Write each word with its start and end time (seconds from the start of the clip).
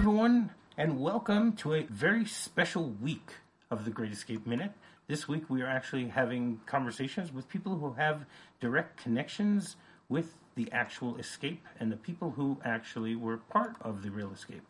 everyone, 0.00 0.50
and 0.78 0.98
welcome 0.98 1.52
to 1.52 1.74
a 1.74 1.82
very 1.82 2.24
special 2.24 2.88
week 3.02 3.32
of 3.70 3.84
the 3.84 3.90
Great 3.90 4.10
Escape 4.10 4.46
Minute. 4.46 4.72
This 5.08 5.28
week, 5.28 5.50
we 5.50 5.60
are 5.60 5.66
actually 5.66 6.08
having 6.08 6.58
conversations 6.64 7.30
with 7.30 7.50
people 7.50 7.76
who 7.76 7.92
have 7.92 8.24
direct 8.60 8.96
connections 8.96 9.76
with 10.08 10.36
the 10.54 10.72
actual 10.72 11.18
escape 11.18 11.66
and 11.78 11.92
the 11.92 11.98
people 11.98 12.30
who 12.30 12.56
actually 12.64 13.14
were 13.14 13.36
part 13.36 13.76
of 13.82 14.02
the 14.02 14.10
real 14.10 14.32
escape. 14.32 14.62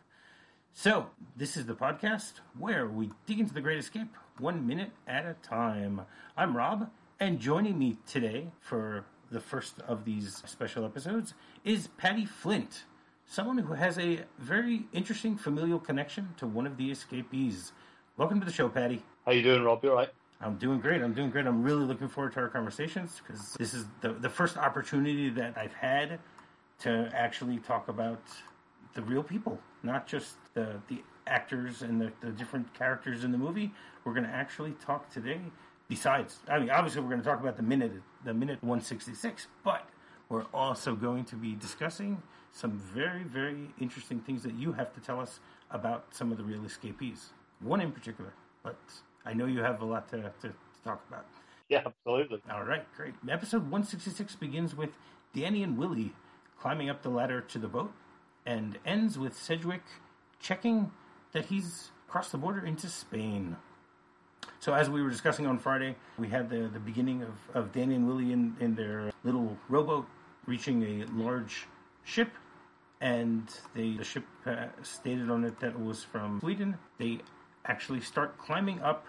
So, 0.73 1.07
this 1.37 1.55
is 1.55 1.65
the 1.65 1.75
podcast 1.75 2.33
where 2.59 2.85
we 2.85 3.11
dig 3.25 3.39
into 3.39 3.53
the 3.53 3.61
Great 3.61 3.79
Escape 3.79 4.13
one 4.37 4.67
minute 4.67 4.91
at 5.07 5.25
a 5.25 5.37
time. 5.41 6.01
I'm 6.35 6.57
Rob, 6.57 6.89
and 7.21 7.39
joining 7.39 7.79
me 7.79 7.99
today 8.05 8.47
for 8.59 9.05
the 9.31 9.39
first 9.39 9.79
of 9.87 10.03
these 10.03 10.43
special 10.45 10.83
episodes 10.83 11.35
is 11.63 11.87
Paddy 11.87 12.25
Flint, 12.25 12.83
someone 13.31 13.57
who 13.57 13.73
has 13.73 13.97
a 13.97 14.19
very 14.39 14.85
interesting 14.91 15.37
familial 15.37 15.79
connection 15.79 16.27
to 16.35 16.45
one 16.45 16.67
of 16.67 16.75
the 16.75 16.91
escapees. 16.91 17.71
Welcome 18.17 18.41
to 18.41 18.45
the 18.45 18.51
show, 18.51 18.67
Paddy. 18.67 19.01
How 19.25 19.31
you 19.31 19.41
doing, 19.41 19.63
Rob? 19.63 19.81
You 19.85 19.91
all 19.91 19.95
right? 19.95 20.09
I'm 20.41 20.57
doing 20.57 20.81
great. 20.81 21.01
I'm 21.01 21.13
doing 21.13 21.29
great. 21.29 21.47
I'm 21.47 21.63
really 21.63 21.85
looking 21.85 22.09
forward 22.09 22.33
to 22.33 22.41
our 22.41 22.49
conversations 22.49 23.21
because 23.25 23.53
this 23.53 23.73
is 23.73 23.85
the, 24.01 24.09
the 24.11 24.27
first 24.27 24.57
opportunity 24.57 25.29
that 25.29 25.57
I've 25.57 25.71
had 25.71 26.19
to 26.79 27.09
actually 27.15 27.59
talk 27.59 27.87
about 27.87 28.21
the 28.95 29.01
real 29.01 29.23
people, 29.23 29.57
not 29.81 30.07
just 30.07 30.35
the, 30.53 30.81
the 30.89 31.01
actors 31.25 31.83
and 31.83 32.01
the, 32.01 32.11
the 32.19 32.31
different 32.31 32.73
characters 32.73 33.23
in 33.23 33.31
the 33.31 33.37
movie. 33.37 33.71
We're 34.03 34.13
going 34.13 34.27
to 34.27 34.33
actually 34.33 34.73
talk 34.85 35.09
today. 35.09 35.39
Besides, 35.87 36.39
I 36.49 36.59
mean, 36.59 36.69
obviously, 36.69 36.99
we're 36.99 37.09
going 37.09 37.21
to 37.21 37.29
talk 37.29 37.39
about 37.39 37.55
the 37.55 37.63
minute, 37.63 37.93
the 38.25 38.33
minute 38.33 38.61
166, 38.61 39.47
but 39.63 39.87
we're 40.31 40.45
also 40.53 40.95
going 40.95 41.25
to 41.25 41.35
be 41.35 41.55
discussing 41.55 42.23
some 42.53 42.71
very, 42.71 43.23
very 43.23 43.69
interesting 43.81 44.21
things 44.21 44.43
that 44.43 44.55
you 44.55 44.71
have 44.71 44.93
to 44.93 45.01
tell 45.01 45.19
us 45.19 45.41
about 45.71 46.05
some 46.11 46.31
of 46.31 46.37
the 46.37 46.43
real 46.43 46.63
escapees. 46.63 47.31
One 47.59 47.81
in 47.81 47.91
particular, 47.91 48.33
but 48.63 48.79
I 49.25 49.33
know 49.33 49.45
you 49.45 49.59
have 49.61 49.81
a 49.81 49.85
lot 49.85 50.09
to, 50.11 50.17
to, 50.41 50.47
to 50.47 50.53
talk 50.85 51.03
about. 51.09 51.25
Yeah, 51.67 51.83
absolutely. 51.85 52.41
All 52.49 52.63
right, 52.63 52.85
great. 52.95 53.13
Episode 53.29 53.63
166 53.63 54.35
begins 54.37 54.73
with 54.73 54.91
Danny 55.35 55.63
and 55.63 55.77
Willie 55.77 56.13
climbing 56.59 56.89
up 56.89 57.03
the 57.03 57.09
ladder 57.09 57.41
to 57.41 57.59
the 57.59 57.67
boat 57.67 57.91
and 58.45 58.79
ends 58.85 59.19
with 59.19 59.37
Sedgwick 59.37 59.83
checking 60.39 60.91
that 61.33 61.45
he's 61.45 61.91
crossed 62.07 62.31
the 62.31 62.37
border 62.37 62.65
into 62.65 62.87
Spain. 62.87 63.57
So, 64.59 64.73
as 64.73 64.89
we 64.89 65.03
were 65.03 65.09
discussing 65.09 65.45
on 65.45 65.59
Friday, 65.59 65.95
we 66.17 66.27
had 66.29 66.49
the, 66.49 66.69
the 66.71 66.79
beginning 66.79 67.21
of, 67.21 67.33
of 67.53 67.71
Danny 67.71 67.95
and 67.95 68.07
Willie 68.07 68.31
in, 68.31 68.55
in 68.59 68.75
their 68.75 69.11
little 69.23 69.57
rowboat 69.69 70.07
reaching 70.45 70.83
a 70.83 71.05
large 71.13 71.67
ship, 72.03 72.29
and 72.99 73.47
they, 73.75 73.91
the 73.91 74.03
ship 74.03 74.23
uh, 74.45 74.67
stated 74.83 75.29
on 75.29 75.43
it 75.43 75.59
that 75.59 75.71
it 75.71 75.79
was 75.79 76.03
from 76.03 76.39
Sweden. 76.39 76.77
They 76.97 77.19
actually 77.65 78.01
start 78.01 78.37
climbing 78.37 78.81
up 78.81 79.05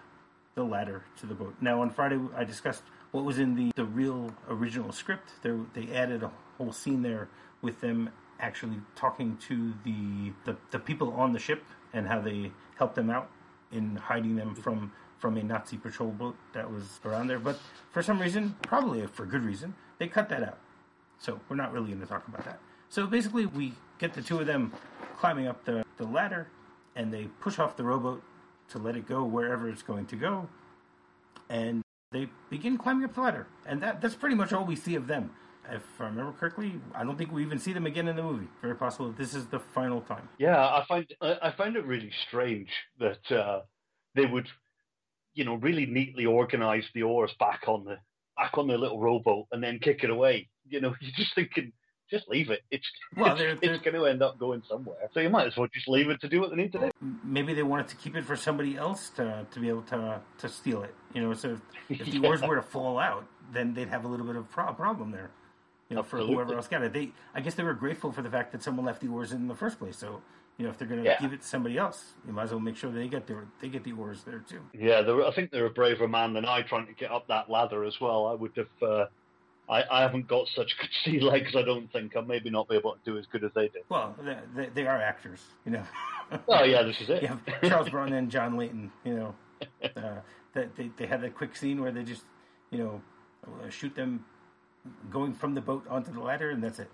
the 0.55 0.63
ladder 0.63 1.05
to 1.19 1.27
the 1.27 1.35
boat. 1.35 1.55
Now, 1.61 1.81
on 1.81 1.91
Friday, 1.91 2.19
I 2.37 2.45
discussed 2.45 2.83
what 3.11 3.25
was 3.25 3.39
in 3.39 3.55
the, 3.55 3.71
the 3.75 3.85
real 3.85 4.31
original 4.49 4.93
script. 4.93 5.31
There, 5.43 5.59
they 5.75 5.95
added 5.95 6.23
a 6.23 6.31
whole 6.59 6.73
scene 6.73 7.03
there 7.03 7.29
with 7.63 7.81
them 7.81 8.11
actually 8.41 8.81
talking 8.95 9.39
to 9.49 9.73
the, 9.85 10.33
the, 10.45 10.57
the 10.71 10.79
people 10.79 11.13
on 11.13 11.33
the 11.33 11.39
ship 11.39 11.65
and 11.93 12.07
how 12.07 12.21
they 12.21 12.51
helped 12.77 12.97
them 12.97 13.11
out 13.11 13.31
in 13.71 13.97
hiding 13.97 14.37
them 14.37 14.55
from 14.55 14.93
from 15.23 15.37
a 15.37 15.43
Nazi 15.43 15.77
patrol 15.77 16.11
boat 16.11 16.37
that 16.53 16.69
was 16.69 16.99
around 17.05 17.29
there. 17.29 17.39
But 17.39 17.57
for 17.93 18.03
some 18.03 18.19
reason, 18.19 18.57
probably 18.61 19.07
for 19.07 19.25
good 19.25 19.45
reason, 19.45 19.73
they 19.99 20.09
cut 20.09 20.29
that 20.31 20.43
out. 20.43 20.59
So 21.23 21.41
we're 21.49 21.57
not 21.57 21.73
really 21.73 21.87
going 21.87 22.01
to 22.01 22.07
talk 22.07 22.27
about 22.27 22.45
that. 22.45 22.59
So 22.89 23.07
basically, 23.07 23.47
we 23.47 23.75
get 23.99 24.13
the 24.13 24.23
two 24.23 24.41
of 24.41 24.47
them 24.47 24.73
climbing 25.19 25.47
up 25.47 25.65
the, 25.65 25.85
the 25.97 26.05
ladder, 26.05 26.49
and 26.97 27.15
they 27.15 27.25
push 27.41 27.61
off 27.61 27.77
the 27.77 27.85
rowboat 27.85 28.23
to 28.71 28.79
let 28.79 28.97
it 28.97 29.07
go 29.07 29.23
wherever 29.25 29.69
it's 29.69 29.83
going 29.83 30.07
to 30.07 30.17
go, 30.17 30.49
and 31.49 31.83
they 32.11 32.29
begin 32.51 32.77
climbing 32.77 33.05
up 33.05 33.15
the 33.15 33.21
ladder. 33.21 33.47
And 33.65 33.81
that 33.83 34.01
that's 34.01 34.17
pretty 34.17 34.35
much 34.35 34.53
all 34.53 34.65
we 34.65 34.75
see 34.75 34.97
of 34.97 35.07
them. 35.07 35.31
If 35.71 35.83
I 36.01 36.07
remember 36.07 36.33
correctly, 36.33 36.81
I 36.93 37.05
don't 37.05 37.17
think 37.17 37.31
we 37.31 37.43
even 37.43 37.61
see 37.61 37.73
them 37.73 37.87
again 37.87 38.09
in 38.09 38.17
the 38.17 38.23
movie. 38.23 38.49
Very 38.61 38.75
possible 38.75 39.13
this 39.13 39.33
is 39.33 39.47
the 39.47 39.61
final 39.61 40.01
time. 40.01 40.29
Yeah, 40.39 40.59
I 40.59 40.85
find 40.89 41.07
I 41.21 41.53
find 41.53 41.77
it 41.77 41.87
really 41.87 42.11
strange 42.27 42.71
that 42.99 43.31
uh, 43.31 43.61
they 44.17 44.27
would, 44.27 44.49
you 45.35 45.45
know, 45.45 45.55
really 45.55 45.87
neatly 45.87 46.27
organize 46.27 46.85
the 46.95 47.05
oars 47.05 47.33
back 47.39 47.63
on 47.69 47.85
the 47.85 47.99
back 48.37 48.59
on 48.59 48.67
the 48.67 48.77
little 48.77 48.99
rowboat 48.99 49.47
and 49.53 49.63
then 49.63 49.79
kick 49.79 50.03
it 50.03 50.11
away. 50.11 50.49
You 50.69 50.81
know, 50.81 50.95
you're 51.01 51.13
just 51.17 51.35
thinking, 51.35 51.73
just 52.11 52.29
leave 52.29 52.51
it. 52.51 52.63
It's 52.71 52.87
well, 53.17 53.37
they're, 53.37 53.55
they're, 53.55 53.75
it's 53.75 53.83
going 53.83 53.95
to 53.95 54.07
end 54.07 54.23
up 54.23 54.39
going 54.39 54.63
somewhere. 54.69 55.09
So 55.13 55.21
you 55.21 55.31
might 55.31 55.47
as 55.47 55.57
well 55.57 55.69
just 55.73 55.89
leave 55.89 56.11
it 56.11 56.21
to 56.21 56.29
do 56.29 56.41
what 56.41 56.51
they 56.51 56.57
need 56.57 56.73
to 56.73 56.79
do. 56.79 56.91
Maybe 57.25 57.55
they 57.55 57.63
wanted 57.63 57.89
to 57.89 57.97
keep 57.97 58.17
it 58.17 58.25
for 58.25 58.37
somebody 58.37 58.77
else 58.77 59.11
to 59.11 59.47
to 59.51 59.61
be 59.61 59.69
able 59.69 59.83
to 59.83 60.21
to 60.39 60.49
steal 60.49 60.83
it. 60.83 60.95
You 61.15 61.23
know, 61.23 61.35
so 61.35 61.59
if, 61.89 62.01
if 62.01 62.07
the 62.11 62.19
yeah. 62.19 62.29
oars 62.29 62.43
were 62.43 62.57
to 62.57 62.63
fall 62.63 62.99
out, 62.99 63.27
then 63.53 63.75
they'd 63.75 63.89
have 63.89 64.05
a 64.05 64.09
little 64.09 64.27
bit 64.27 64.37
of 64.37 64.45
a 64.45 64.73
problem 64.73 65.11
there 65.11 65.31
you 65.93 65.97
know, 65.97 66.01
Absolutely. 66.01 66.35
for 66.35 66.35
whoever 66.37 66.57
else 66.57 66.69
got 66.69 66.83
it. 66.83 66.95
They, 66.95 67.11
I 67.35 67.43
guess, 67.43 67.55
they 67.55 67.63
were 67.63 67.75
grateful 67.75 68.13
for 68.13 68.23
the 68.23 68.31
fact 68.31 68.53
that 68.53 68.63
someone 68.63 68.87
left 68.87 69.03
the 69.03 69.09
oars 69.09 69.33
in 69.33 69.47
the 69.47 69.55
first 69.55 69.79
place. 69.79 69.99
So, 69.99 70.23
you 70.57 70.65
know, 70.65 70.71
if 70.71 70.79
they're 70.79 70.89
going 70.89 71.05
to 71.05 71.09
yeah. 71.09 71.21
give 71.21 71.35
it 71.35 71.43
to 71.43 71.47
somebody 71.47 71.77
else, 71.77 72.15
you 72.27 72.33
might 72.33 72.45
as 72.45 72.51
well 72.51 72.61
make 72.61 72.79
sure 72.79 72.91
they 72.91 73.09
get 73.09 73.27
their 73.27 73.45
they 73.61 73.69
get 73.69 73.85
the 73.85 73.93
oars 73.93 74.23
there 74.25 74.39
too. 74.39 74.61
Yeah, 74.73 75.03
were, 75.03 75.27
I 75.27 75.33
think 75.33 75.51
they're 75.51 75.67
a 75.67 75.71
braver 75.71 76.09
man 76.09 76.33
than 76.33 76.47
I 76.47 76.63
trying 76.63 76.87
to 76.87 76.95
get 76.95 77.11
up 77.11 77.29
that 77.29 77.51
ladder 77.51 77.85
as 77.85 78.01
well. 78.01 78.27
I 78.27 78.35
would 78.35 78.53
have. 78.57 78.83
Uh, 78.83 79.07
I, 79.69 79.85
I 79.91 80.01
haven't 80.03 80.27
got 80.27 80.49
such 80.49 80.77
good 80.81 80.91
sea 81.05 81.21
legs. 81.21 81.55
I 81.57 81.63
don't 81.63 81.91
think 81.93 82.17
I'll 82.17 82.23
maybe 82.23 82.51
not 82.51 82.69
be 82.69 82.77
able 82.77 82.93
to 82.93 82.99
do 83.05 83.19
as 83.19 83.27
good 83.27 83.45
as 83.45 83.53
they 83.55 83.69
did. 83.69 83.83
Well, 83.89 84.15
they, 84.55 84.69
they, 84.75 84.87
are 84.87 85.01
actors, 85.01 85.41
you 85.65 85.73
know. 85.73 85.85
oh 86.49 86.65
yeah, 86.65 86.83
this 86.83 87.01
is 87.01 87.09
it. 87.09 87.23
Yeah, 87.63 87.69
Charles 87.69 87.89
Bronson 87.89 88.17
and 88.17 88.31
John 88.31 88.57
Leyton. 88.57 88.91
You 89.05 89.15
know, 89.15 89.35
uh, 89.97 90.21
that 90.55 90.77
they 90.77 90.91
they 90.97 91.07
had 91.07 91.23
that 91.23 91.35
quick 91.35 91.57
scene 91.57 91.81
where 91.81 91.93
they 91.93 92.03
just 92.03 92.25
you 92.71 92.79
know 92.79 93.01
shoot 93.71 93.95
them 93.95 94.25
going 95.11 95.33
from 95.33 95.55
the 95.55 95.61
boat 95.61 95.85
onto 95.89 96.13
the 96.13 96.21
ladder, 96.21 96.51
and 96.51 96.63
that's 96.63 96.79
it. 96.79 96.91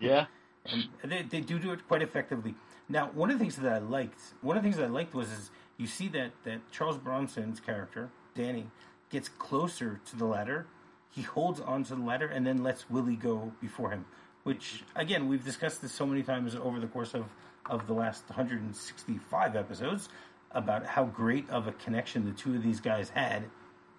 yeah. 0.00 0.26
and 0.66 0.88
they, 1.04 1.22
they 1.22 1.40
do 1.40 1.58
do 1.58 1.72
it 1.72 1.86
quite 1.86 2.02
effectively. 2.02 2.54
Now, 2.88 3.10
one 3.14 3.30
of 3.30 3.38
the 3.38 3.44
things 3.44 3.56
that 3.56 3.72
I 3.72 3.78
liked, 3.78 4.20
one 4.40 4.56
of 4.56 4.62
the 4.62 4.66
things 4.66 4.78
that 4.78 4.86
I 4.86 4.88
liked 4.88 5.14
was 5.14 5.30
is 5.30 5.50
you 5.76 5.86
see 5.86 6.08
that 6.08 6.32
that 6.44 6.70
Charles 6.70 6.98
Bronson's 6.98 7.60
character 7.60 8.10
Danny 8.34 8.68
gets 9.10 9.28
closer 9.28 10.00
to 10.06 10.16
the 10.16 10.24
ladder. 10.24 10.66
He 11.10 11.22
holds 11.22 11.60
onto 11.60 11.94
the 11.94 12.02
ladder 12.02 12.26
and 12.26 12.46
then 12.46 12.62
lets 12.62 12.88
Willie 12.90 13.16
go 13.16 13.52
before 13.60 13.90
him. 13.90 14.04
Which 14.44 14.82
again, 14.94 15.28
we've 15.28 15.44
discussed 15.44 15.82
this 15.82 15.92
so 15.92 16.06
many 16.06 16.22
times 16.22 16.54
over 16.54 16.80
the 16.80 16.86
course 16.86 17.14
of 17.14 17.26
of 17.66 17.86
the 17.86 17.92
last 17.92 18.28
165 18.28 19.56
episodes 19.56 20.08
about 20.52 20.86
how 20.86 21.04
great 21.04 21.48
of 21.50 21.66
a 21.66 21.72
connection 21.72 22.24
the 22.24 22.32
two 22.32 22.54
of 22.54 22.62
these 22.62 22.80
guys 22.80 23.10
had. 23.10 23.44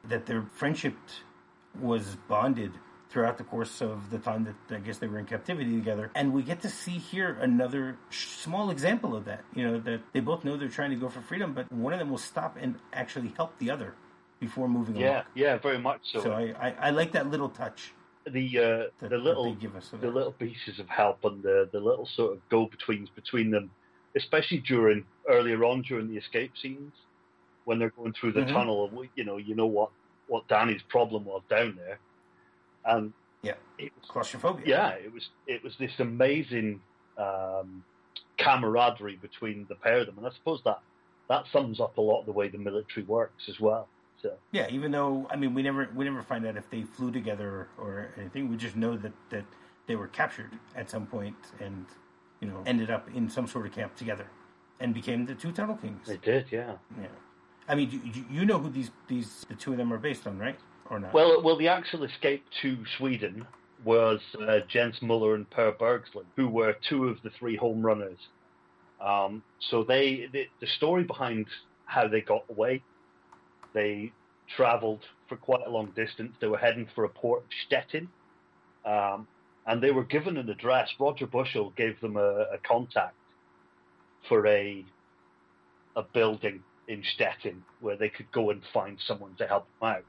That 0.06 0.26
their 0.26 0.42
friendship 0.42 0.96
was 1.80 2.16
bonded 2.28 2.72
throughout 3.10 3.38
the 3.38 3.44
course 3.44 3.82
of 3.82 4.10
the 4.12 4.20
time 4.20 4.46
that 4.46 4.76
I 4.76 4.80
guess 4.80 5.00
they 5.00 5.08
were 5.08 5.20
in 5.20 5.26
captivity 5.26 5.76
together. 5.76 6.12
And 6.16 6.32
we 6.32 6.44
get 6.44 6.62
to 6.62 6.70
see 6.70 7.00
here 7.00 7.38
another 7.42 7.98
small 8.12 8.70
example 8.70 9.16
of 9.16 9.26
that. 9.26 9.44
You 9.54 9.64
know, 9.64 9.80
that 9.80 10.02
they 10.14 10.20
both 10.20 10.46
know 10.46 10.58
they're 10.58 10.70
trying 10.70 10.92
to 10.92 10.96
go 10.96 11.10
for 11.10 11.22
freedom, 11.22 11.54
but 11.54 11.72
one 11.72 11.92
of 11.92 12.00
them 12.00 12.10
will 12.10 12.18
stop 12.18 12.58
and 12.60 12.76
actually 12.94 13.34
help 13.36 13.58
the 13.58 13.72
other 13.72 13.96
before 14.40 14.68
moving 14.68 14.96
on 14.96 15.02
yeah, 15.02 15.12
along. 15.12 15.24
Yeah, 15.36 15.58
very 15.58 15.80
much 15.80 16.02
so. 16.04 16.24
So 16.24 16.32
I, 16.32 16.54
I, 16.60 16.76
I 16.82 16.90
like 16.92 17.12
that 17.14 17.30
little 17.30 17.50
touch. 17.50 17.94
The 18.26 18.60
uh, 18.60 18.62
that, 19.00 19.10
the 19.10 19.18
little 19.18 19.56
the 19.56 20.12
little 20.12 20.34
pieces 20.34 20.80
of 20.80 20.88
help 20.90 21.24
and 21.24 21.42
the, 21.42 21.70
the 21.72 21.80
little 21.80 22.06
sort 22.06 22.34
of 22.34 22.50
go 22.50 22.68
betweens 22.68 23.10
between 23.10 23.50
them, 23.50 23.72
especially 24.16 24.60
during 24.60 25.06
earlier 25.28 25.64
on 25.64 25.82
during 25.82 26.08
the 26.10 26.18
escape 26.18 26.52
scenes 26.62 26.94
when 27.66 27.80
they're 27.80 27.92
going 27.92 28.14
through 28.14 28.34
the 28.34 28.42
mm-hmm. 28.42 28.54
tunnel. 28.54 28.92
You 29.16 29.24
know, 29.24 29.38
you 29.38 29.56
know 29.56 29.66
what 29.66 29.90
what 30.28 30.48
Danny's 30.48 30.82
problem 30.84 31.26
was 31.26 31.42
down 31.50 31.78
there, 31.78 31.98
and 32.86 33.14
yeah, 33.42 33.54
it 33.78 33.92
was 34.00 34.10
claustrophobia. 34.10 34.66
Yeah, 34.68 34.90
it 34.90 35.14
was 35.14 35.30
it 35.48 35.64
was 35.64 35.76
this 35.80 35.94
amazing 36.00 36.82
um, 37.18 37.84
camaraderie 38.38 39.16
between 39.16 39.66
the 39.70 39.76
pair 39.76 40.00
of 40.00 40.06
them, 40.06 40.18
and 40.18 40.28
I 40.28 40.32
suppose 40.32 40.62
that 40.66 40.82
that 41.30 41.46
sums 41.52 41.80
up 41.80 41.98
a 41.98 42.02
lot 42.02 42.20
of 42.22 42.26
the 42.26 42.32
way 42.32 42.48
the 42.50 42.58
military 42.58 43.06
works 43.06 43.48
as 43.48 43.60
well. 43.60 43.88
So 44.22 44.34
yeah, 44.52 44.68
even 44.70 44.92
though 44.92 45.28
I 45.32 45.36
mean 45.36 45.54
we 45.54 45.62
never 45.62 45.90
we 45.96 46.06
never 46.06 46.22
find 46.22 46.46
out 46.46 46.58
if 46.58 46.70
they 46.70 46.84
flew 46.84 47.12
together 47.12 47.68
or 47.78 48.10
anything. 48.18 48.50
We 48.50 48.58
just 48.58 48.76
know 48.76 48.98
that 48.98 49.14
that 49.30 49.46
they 49.88 49.96
were 49.96 50.08
captured 50.08 50.52
at 50.76 50.90
some 50.90 51.06
point 51.06 51.36
and 51.60 51.86
you 52.42 52.48
know 52.48 52.64
ended 52.66 52.90
up 52.90 53.10
in 53.16 53.30
some 53.30 53.48
sort 53.48 53.66
of 53.66 53.74
camp 53.74 53.96
together 53.96 54.28
and 54.80 54.94
became 54.94 55.26
the 55.26 55.36
two 55.36 55.52
tunnel 55.52 55.76
kings. 55.76 56.08
They 56.08 56.18
did, 56.18 56.46
yeah. 56.52 56.76
Yeah. 57.00 57.08
I 57.68 57.76
mean, 57.76 57.90
you, 57.92 58.26
you 58.32 58.46
know 58.46 58.60
who 58.60 58.70
these 58.70 58.92
these 59.08 59.46
the 59.48 59.56
two 59.56 59.72
of 59.72 59.78
them 59.78 59.94
are 59.94 59.98
based 59.98 60.26
on, 60.28 60.38
right? 60.40 60.58
or 60.90 61.00
not? 61.00 61.14
Well, 61.14 61.42
well, 61.42 61.56
the 61.56 61.68
actual 61.68 62.04
escape 62.04 62.44
to 62.62 62.78
Sweden 62.98 63.46
was 63.84 64.20
uh, 64.48 64.60
Jens 64.68 65.02
Muller 65.02 65.36
and 65.36 65.50
Per 65.50 65.72
Bergsland, 65.74 66.26
who 66.36 66.48
were 66.48 66.76
two 66.88 67.08
of 67.08 67.22
the 67.24 67.30
three 67.30 67.56
home 67.56 67.82
runners. 67.86 68.18
Um, 69.00 69.44
so 69.60 69.84
they, 69.84 70.28
the, 70.32 70.48
the 70.60 70.68
story 70.68 71.04
behind 71.04 71.48
how 71.86 72.08
they 72.08 72.22
got 72.22 72.44
away, 72.50 72.84
they 73.74 74.12
travelled 74.56 75.02
for 75.28 75.36
quite 75.36 75.66
a 75.66 75.70
long 75.70 75.92
distance. 75.96 76.36
They 76.40 76.48
were 76.48 76.58
heading 76.58 76.88
for 76.96 77.04
a 77.04 77.10
port 77.10 77.44
of 77.44 77.50
Stettin, 77.66 78.10
um, 78.86 79.28
and 79.66 79.82
they 79.82 79.92
were 79.92 80.04
given 80.04 80.38
an 80.38 80.50
address. 80.50 80.90
Roger 81.00 81.28
Bushell 81.28 81.72
gave 81.72 82.00
them 82.02 82.18
a, 82.18 82.46
a 82.54 82.58
contact 82.66 83.16
for 84.28 84.46
a 84.48 84.86
a 85.96 86.04
building 86.04 86.62
in 86.88 87.04
Stettin 87.16 87.64
where 87.82 87.96
they 87.96 88.10
could 88.10 88.32
go 88.32 88.52
and 88.52 88.62
find 88.74 88.98
someone 89.06 89.36
to 89.38 89.48
help 89.48 89.68
them 89.80 89.90
out. 89.90 90.06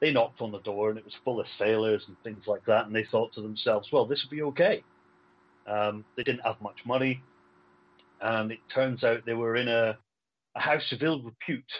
They 0.00 0.12
knocked 0.12 0.40
on 0.40 0.52
the 0.52 0.60
door 0.60 0.90
and 0.90 0.98
it 0.98 1.04
was 1.04 1.14
full 1.24 1.40
of 1.40 1.46
sailors 1.58 2.04
and 2.06 2.16
things 2.22 2.44
like 2.46 2.64
that, 2.66 2.86
and 2.86 2.94
they 2.94 3.04
thought 3.04 3.32
to 3.34 3.40
themselves, 3.40 3.90
"Well, 3.92 4.06
this 4.06 4.22
will 4.22 4.30
be 4.36 4.42
okay." 4.42 4.84
Um, 5.66 6.04
they 6.16 6.22
didn't 6.22 6.44
have 6.44 6.60
much 6.60 6.84
money, 6.84 7.22
and 8.20 8.52
it 8.52 8.58
turns 8.72 9.02
out 9.02 9.24
they 9.24 9.34
were 9.34 9.56
in 9.56 9.68
a, 9.68 9.96
a 10.54 10.60
house 10.60 10.92
of 10.92 11.02
ill 11.02 11.22
repute. 11.22 11.72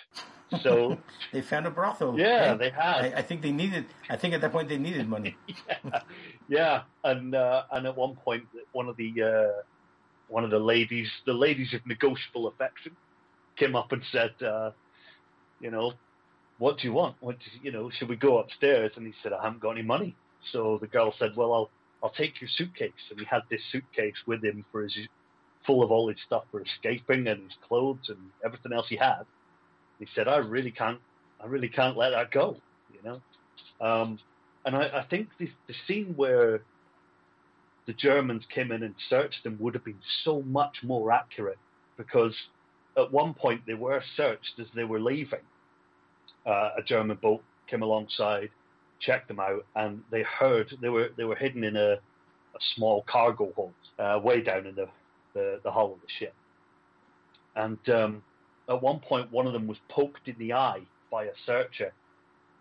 So 0.62 0.98
they 1.32 1.40
found 1.40 1.66
a 1.66 1.70
brothel. 1.70 2.18
yeah, 2.18 2.50
right? 2.50 2.58
they 2.58 2.70
had. 2.70 3.14
I, 3.14 3.18
I 3.18 3.22
think 3.22 3.42
they 3.42 3.52
needed. 3.52 3.86
I 4.08 4.16
think 4.16 4.34
at 4.34 4.40
that 4.40 4.52
point 4.52 4.68
they 4.68 4.78
needed 4.78 5.08
money. 5.08 5.36
yeah, 5.46 6.00
yeah, 6.48 6.82
and 7.02 7.34
uh, 7.34 7.64
and 7.72 7.86
at 7.86 7.96
one 7.96 8.16
point, 8.16 8.44
one 8.72 8.88
of 8.88 8.96
the 8.96 9.22
uh, 9.22 9.62
one 10.28 10.44
of 10.44 10.50
the 10.50 10.58
ladies, 10.58 11.08
the 11.26 11.32
ladies 11.32 11.74
of 11.74 11.86
negotiable 11.86 12.46
affection, 12.48 12.96
came 13.56 13.74
up 13.76 13.92
and 13.92 14.02
said, 14.12 14.30
uh, 14.42 14.70
you 15.60 15.70
know, 15.70 15.92
what 16.58 16.78
do 16.78 16.86
you 16.86 16.92
want? 16.92 17.16
What 17.20 17.38
do 17.38 17.44
you, 17.52 17.60
you 17.64 17.72
know? 17.72 17.90
Should 17.90 18.08
we 18.08 18.16
go 18.16 18.38
upstairs? 18.38 18.92
And 18.96 19.06
he 19.06 19.12
said, 19.22 19.32
I 19.32 19.42
haven't 19.42 19.60
got 19.60 19.72
any 19.72 19.82
money. 19.82 20.14
So 20.52 20.78
the 20.80 20.86
girl 20.86 21.14
said, 21.18 21.36
well, 21.36 21.52
I'll 21.52 21.70
I'll 22.02 22.10
take 22.10 22.40
your 22.40 22.50
suitcase. 22.54 22.92
And 23.10 23.18
he 23.18 23.24
had 23.24 23.42
this 23.50 23.62
suitcase 23.72 24.16
with 24.26 24.44
him 24.44 24.64
for 24.70 24.82
his 24.82 24.96
full 25.66 25.82
of 25.82 25.90
all 25.90 26.08
his 26.08 26.18
stuff 26.26 26.44
for 26.50 26.60
escaping 26.60 27.26
and 27.26 27.44
his 27.44 27.56
clothes 27.66 28.08
and 28.08 28.18
everything 28.44 28.72
else 28.72 28.86
he 28.88 28.96
had. 28.96 29.24
He 30.04 30.10
said, 30.14 30.28
I 30.28 30.36
really 30.36 30.70
can't, 30.70 30.98
I 31.42 31.46
really 31.46 31.68
can't 31.68 31.96
let 31.96 32.10
that 32.10 32.30
go, 32.30 32.56
you 32.92 33.00
know. 33.02 33.20
Um, 33.80 34.18
and 34.66 34.76
I, 34.76 35.00
I 35.00 35.06
think 35.08 35.28
the, 35.38 35.50
the 35.66 35.74
scene 35.86 36.12
where 36.14 36.60
the 37.86 37.94
Germans 37.94 38.44
came 38.54 38.70
in 38.70 38.82
and 38.82 38.94
searched 39.08 39.42
them 39.44 39.56
would 39.60 39.72
have 39.72 39.84
been 39.84 40.00
so 40.22 40.42
much 40.42 40.76
more 40.82 41.10
accurate 41.10 41.56
because 41.96 42.34
at 42.98 43.10
one 43.12 43.32
point 43.32 43.62
they 43.66 43.72
were 43.72 44.02
searched 44.14 44.52
as 44.60 44.66
they 44.74 44.84
were 44.84 45.00
leaving. 45.00 45.40
Uh, 46.44 46.70
a 46.78 46.82
German 46.86 47.16
boat 47.22 47.42
came 47.66 47.82
alongside, 47.82 48.50
checked 49.00 49.28
them 49.28 49.40
out, 49.40 49.64
and 49.74 50.02
they 50.10 50.22
heard 50.22 50.70
they 50.82 50.90
were 50.90 51.08
they 51.16 51.24
were 51.24 51.36
hidden 51.36 51.64
in 51.64 51.76
a, 51.76 51.92
a 51.92 52.60
small 52.74 53.02
cargo 53.10 53.50
hold 53.56 53.72
uh, 53.98 54.20
way 54.22 54.42
down 54.42 54.66
in 54.66 54.74
the, 54.74 54.86
the, 55.32 55.60
the 55.64 55.70
hull 55.70 55.94
of 55.94 56.00
the 56.02 56.08
ship. 56.18 56.34
And 57.56 57.78
um, 57.88 58.22
at 58.68 58.82
one 58.82 59.00
point, 59.00 59.30
one 59.30 59.46
of 59.46 59.52
them 59.52 59.66
was 59.66 59.78
poked 59.88 60.28
in 60.28 60.36
the 60.38 60.52
eye 60.52 60.82
by 61.10 61.24
a 61.24 61.32
searcher, 61.46 61.92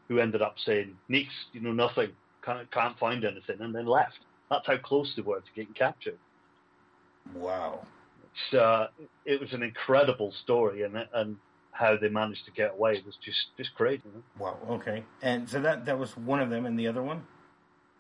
who 0.08 0.20
ended 0.20 0.42
up 0.42 0.56
saying, 0.60 0.98
"Nix, 1.08 1.30
you 1.54 1.62
know 1.62 1.74
nothing, 1.74 2.12
can't 2.44 2.70
can't 2.72 2.98
find 3.00 3.24
anything," 3.24 3.62
and 3.62 3.74
then 3.74 3.86
left. 3.86 4.20
That's 4.50 4.68
how 4.68 4.78
close 4.78 5.16
they 5.16 5.22
were 5.22 5.40
to 5.40 5.52
getting 5.56 5.74
captured. 5.74 6.18
Wow. 7.34 7.86
Uh, 8.52 8.88
it 9.26 9.40
was 9.40 9.54
an 9.54 9.64
incredible 9.64 10.32
story, 10.32 10.84
and 10.84 10.96
and 11.14 11.38
how 11.72 11.98
they 11.98 12.10
managed 12.10 12.46
to 12.46 12.52
get 12.52 12.72
away 12.74 13.02
was 13.06 13.16
just 13.24 13.56
just 13.58 13.74
crazy. 13.76 14.04
Wow. 14.38 14.58
Okay. 14.70 15.04
And 15.22 15.50
so 15.50 15.60
that 15.62 15.86
that 15.86 15.98
was 15.98 16.16
one 16.18 16.40
of 16.40 16.50
them, 16.50 16.66
and 16.66 16.78
the 16.78 16.88
other 16.88 17.02
one, 17.02 17.26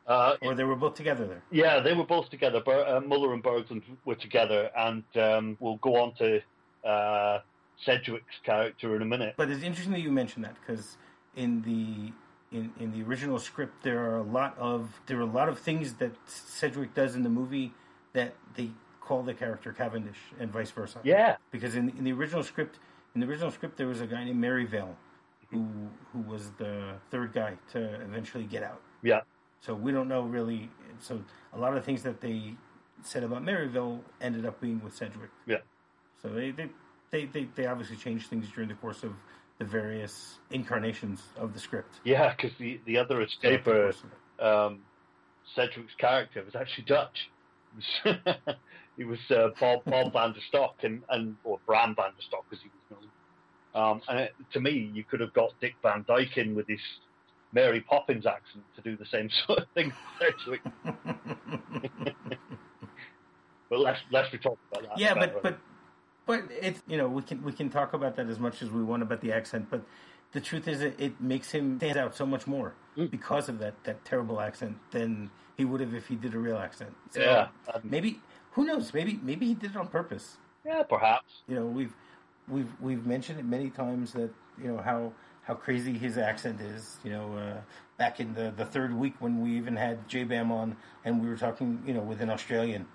uh, 0.07 0.35
or 0.41 0.53
they 0.53 0.63
were 0.63 0.75
both 0.75 0.95
together 0.95 1.25
there. 1.25 1.43
Yeah, 1.51 1.79
they 1.79 1.93
were 1.93 2.05
both 2.05 2.29
together. 2.29 2.59
Ber- 2.59 2.85
uh, 2.85 2.99
Muller 2.99 3.33
and 3.33 3.43
Berglund 3.43 3.83
were 4.05 4.15
together, 4.15 4.69
and 4.75 5.03
um, 5.15 5.57
we'll 5.59 5.77
go 5.77 5.95
on 5.95 6.13
to 6.15 6.41
uh, 6.87 7.39
Sedgwick's 7.85 8.39
character 8.43 8.95
in 8.95 9.01
a 9.01 9.05
minute. 9.05 9.35
But 9.37 9.49
it's 9.49 9.63
interesting 9.63 9.93
that 9.93 10.01
you 10.01 10.11
mentioned 10.11 10.45
that 10.45 10.55
because 10.59 10.97
in 11.35 11.61
the 11.63 12.11
in, 12.55 12.71
in 12.79 12.91
the 12.91 13.01
original 13.03 13.39
script 13.39 13.83
there 13.83 13.99
are 13.99 14.17
a 14.17 14.23
lot 14.23 14.55
of 14.57 15.01
there 15.07 15.17
are 15.17 15.21
a 15.21 15.25
lot 15.25 15.49
of 15.49 15.59
things 15.59 15.93
that 15.95 16.11
Sedgwick 16.27 16.93
does 16.93 17.15
in 17.15 17.23
the 17.23 17.29
movie 17.29 17.73
that 18.13 18.35
they 18.55 18.69
call 19.01 19.23
the 19.23 19.33
character 19.33 19.73
Cavendish 19.73 20.19
and 20.39 20.51
vice 20.51 20.71
versa. 20.71 20.99
Yeah, 21.03 21.37
Because 21.51 21.75
in 21.75 21.89
in 21.97 22.03
the 22.03 22.13
original 22.13 22.43
script 22.43 22.79
in 23.15 23.21
the 23.21 23.27
original 23.27 23.51
script 23.51 23.77
there 23.77 23.87
was 23.87 24.01
a 24.01 24.07
guy 24.07 24.23
named 24.23 24.39
Maryvale 24.39 24.95
who 25.49 25.65
who 26.11 26.19
was 26.21 26.51
the 26.57 26.93
third 27.11 27.33
guy 27.33 27.57
to 27.73 27.79
eventually 28.01 28.45
get 28.45 28.63
out. 28.63 28.81
yeah, 29.01 29.21
So 29.61 29.73
we 29.75 29.91
don't 29.91 30.07
know 30.07 30.21
really. 30.21 30.69
So 30.99 31.21
a 31.53 31.59
lot 31.59 31.75
of 31.75 31.83
things 31.83 32.01
that 32.03 32.21
they 32.21 32.55
said 33.01 33.23
about 33.23 33.43
Maryville 33.43 33.99
ended 34.21 34.45
up 34.45 34.61
being 34.61 34.79
with 34.83 34.95
Sedgwick. 34.95 35.31
Yeah. 35.45 35.57
So 36.21 36.29
they 36.29 36.51
they, 36.51 36.69
they, 37.13 37.25
they, 37.25 37.47
they 37.55 37.65
obviously 37.67 37.95
changed 37.95 38.27
things 38.27 38.47
during 38.53 38.67
the 38.67 38.75
course 38.75 39.03
of 39.03 39.13
the 39.59 39.65
various 39.65 40.39
incarnations 40.51 41.21
of 41.37 41.53
the 41.53 41.59
script. 41.59 41.95
yeah. 42.03 42.33
Because 42.35 42.57
the 42.57 42.79
the 42.85 42.97
other 42.97 43.21
escaper, 43.23 43.63
course 43.63 44.03
of 44.03 44.11
it. 44.11 44.45
um, 44.45 44.79
Sedgwick's 45.55 45.93
character, 45.97 46.43
was 46.43 46.55
actually 46.55 46.85
Dutch. 46.85 47.29
He 48.97 49.03
was, 49.03 49.19
uh, 49.31 49.49
Bob 49.59 49.85
Bob 49.85 50.11
van 50.11 50.33
der 50.33 50.39
Stok, 50.49 50.83
and, 50.83 51.03
and 51.09 51.37
or 51.43 51.59
Bram 51.67 51.95
van 51.95 52.11
der 52.17 52.21
Stok, 52.27 52.45
as 52.51 52.59
he 52.61 52.69
was 52.69 52.99
known. 52.99 53.09
Um, 53.75 54.01
and 54.09 54.19
it, 54.19 54.33
to 54.53 54.59
me, 54.59 54.91
you 54.93 55.03
could 55.03 55.19
have 55.19 55.33
got 55.33 55.53
Dick 55.61 55.75
Van 55.81 56.03
Dyke 56.07 56.37
in 56.37 56.53
with 56.55 56.67
his 56.67 56.81
Mary 57.53 57.81
Poppins 57.81 58.25
accent 58.25 58.63
to 58.75 58.81
do 58.81 58.95
the 58.97 59.05
same 59.05 59.29
sort 59.47 59.59
of 59.59 59.67
thing. 59.75 59.93
But 63.69 63.79
let's 63.79 63.99
let's 64.11 64.29
be 64.29 64.37
talking 64.37 64.59
about 64.71 64.83
that. 64.89 64.99
yeah, 64.99 65.15
better. 65.15 65.39
but 65.41 65.57
but 66.25 66.43
it's 66.49 66.81
you 66.87 66.97
know 66.97 67.07
we 67.07 67.21
can 67.21 67.43
we 67.43 67.51
can 67.51 67.69
talk 67.69 67.93
about 67.93 68.15
that 68.17 68.27
as 68.29 68.39
much 68.39 68.61
as 68.61 68.69
we 68.71 68.83
want 68.83 69.03
about 69.03 69.21
the 69.21 69.31
accent, 69.31 69.67
but 69.69 69.81
the 70.31 70.41
truth 70.41 70.67
is 70.67 70.81
it, 70.81 70.95
it 70.99 71.21
makes 71.21 71.51
him 71.51 71.77
stand 71.77 71.97
out 71.97 72.15
so 72.15 72.25
much 72.25 72.47
more 72.47 72.73
Mm. 72.97 73.09
because 73.09 73.49
of 73.49 73.57
that 73.59 73.73
that 73.85 74.05
terrible 74.05 74.39
accent 74.39 74.77
than 74.91 75.31
he 75.57 75.65
would 75.65 75.81
have 75.81 75.95
if 75.95 76.07
he 76.07 76.15
did 76.15 76.35
a 76.35 76.37
real 76.37 76.57
accent. 76.57 76.93
So 77.11 77.21
yeah, 77.21 77.47
um, 77.73 77.81
maybe 77.83 78.19
who 78.51 78.65
knows? 78.65 78.93
Maybe 78.93 79.19
maybe 79.23 79.47
he 79.47 79.55
did 79.55 79.71
it 79.71 79.77
on 79.77 79.87
purpose. 79.87 80.37
yeah, 80.65 80.83
perhaps. 80.83 81.41
You 81.47 81.55
know, 81.55 81.65
we've 81.65 81.93
we've 82.47 82.71
we've 82.79 83.05
mentioned 83.05 83.39
it 83.39 83.45
many 83.45 83.69
times 83.71 84.13
that 84.13 84.29
you 84.61 84.67
know 84.67 84.77
how 84.77 85.11
how 85.43 85.55
crazy 85.55 85.97
his 85.97 86.17
accent 86.19 86.61
is. 86.61 86.99
You 87.03 87.11
know, 87.11 87.35
uh, 87.35 87.61
back 87.97 88.19
in 88.19 88.33
the 88.35 88.53
the 88.55 88.65
third 88.65 88.93
week 88.93 89.15
when 89.19 89.41
we 89.41 89.57
even 89.57 89.75
had 89.75 90.07
J 90.07 90.23
Bam 90.23 90.51
on 90.51 90.77
and 91.03 91.21
we 91.21 91.27
were 91.29 91.37
talking, 91.37 91.81
you 91.85 91.93
know, 91.95 92.01
with 92.01 92.21
an 92.21 92.29
Australian 92.29 92.85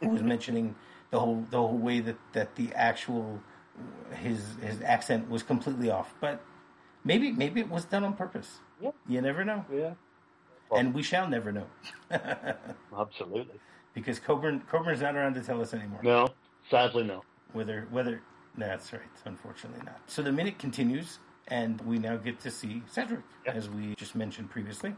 who 0.00 0.08
was 0.10 0.22
mentioning 0.34 0.74
the 1.10 1.20
whole 1.20 1.46
the 1.50 1.58
whole 1.58 1.78
way 1.78 2.00
that 2.00 2.16
that 2.32 2.54
the 2.56 2.72
actual 2.74 3.40
his 4.14 4.40
his 4.62 4.80
accent 4.82 5.28
was 5.30 5.42
completely 5.42 5.90
off, 5.90 6.14
but. 6.20 6.40
Maybe, 7.04 7.30
maybe 7.30 7.60
it 7.60 7.70
was 7.70 7.84
done 7.84 8.02
on 8.02 8.14
purpose. 8.14 8.58
Yeah. 8.80 8.90
You 9.06 9.20
never 9.20 9.44
know, 9.44 9.64
Yeah, 9.72 9.94
and 10.76 10.92
we 10.92 11.04
shall 11.04 11.28
never 11.28 11.52
know, 11.52 11.66
absolutely. 12.98 13.60
because 13.94 14.18
Coburn 14.18 14.62
Coburn's 14.68 15.00
not 15.02 15.14
around 15.14 15.34
to 15.34 15.40
tell 15.40 15.60
us 15.60 15.72
anymore. 15.72 16.00
No, 16.02 16.28
sadly, 16.70 17.04
no. 17.04 17.22
Whether 17.52 17.86
whether 17.92 18.22
that's 18.58 18.92
right, 18.92 19.02
unfortunately 19.24 19.82
not. 19.84 20.00
So 20.08 20.20
the 20.20 20.32
minute 20.32 20.58
continues, 20.58 21.20
and 21.48 21.80
we 21.82 21.98
now 22.00 22.16
get 22.16 22.40
to 22.40 22.50
see 22.50 22.82
Cedric, 22.90 23.20
Yeah. 23.44 23.52
as 23.52 23.68
we 23.70 23.94
just 23.94 24.16
mentioned 24.16 24.50
previously, 24.50 24.94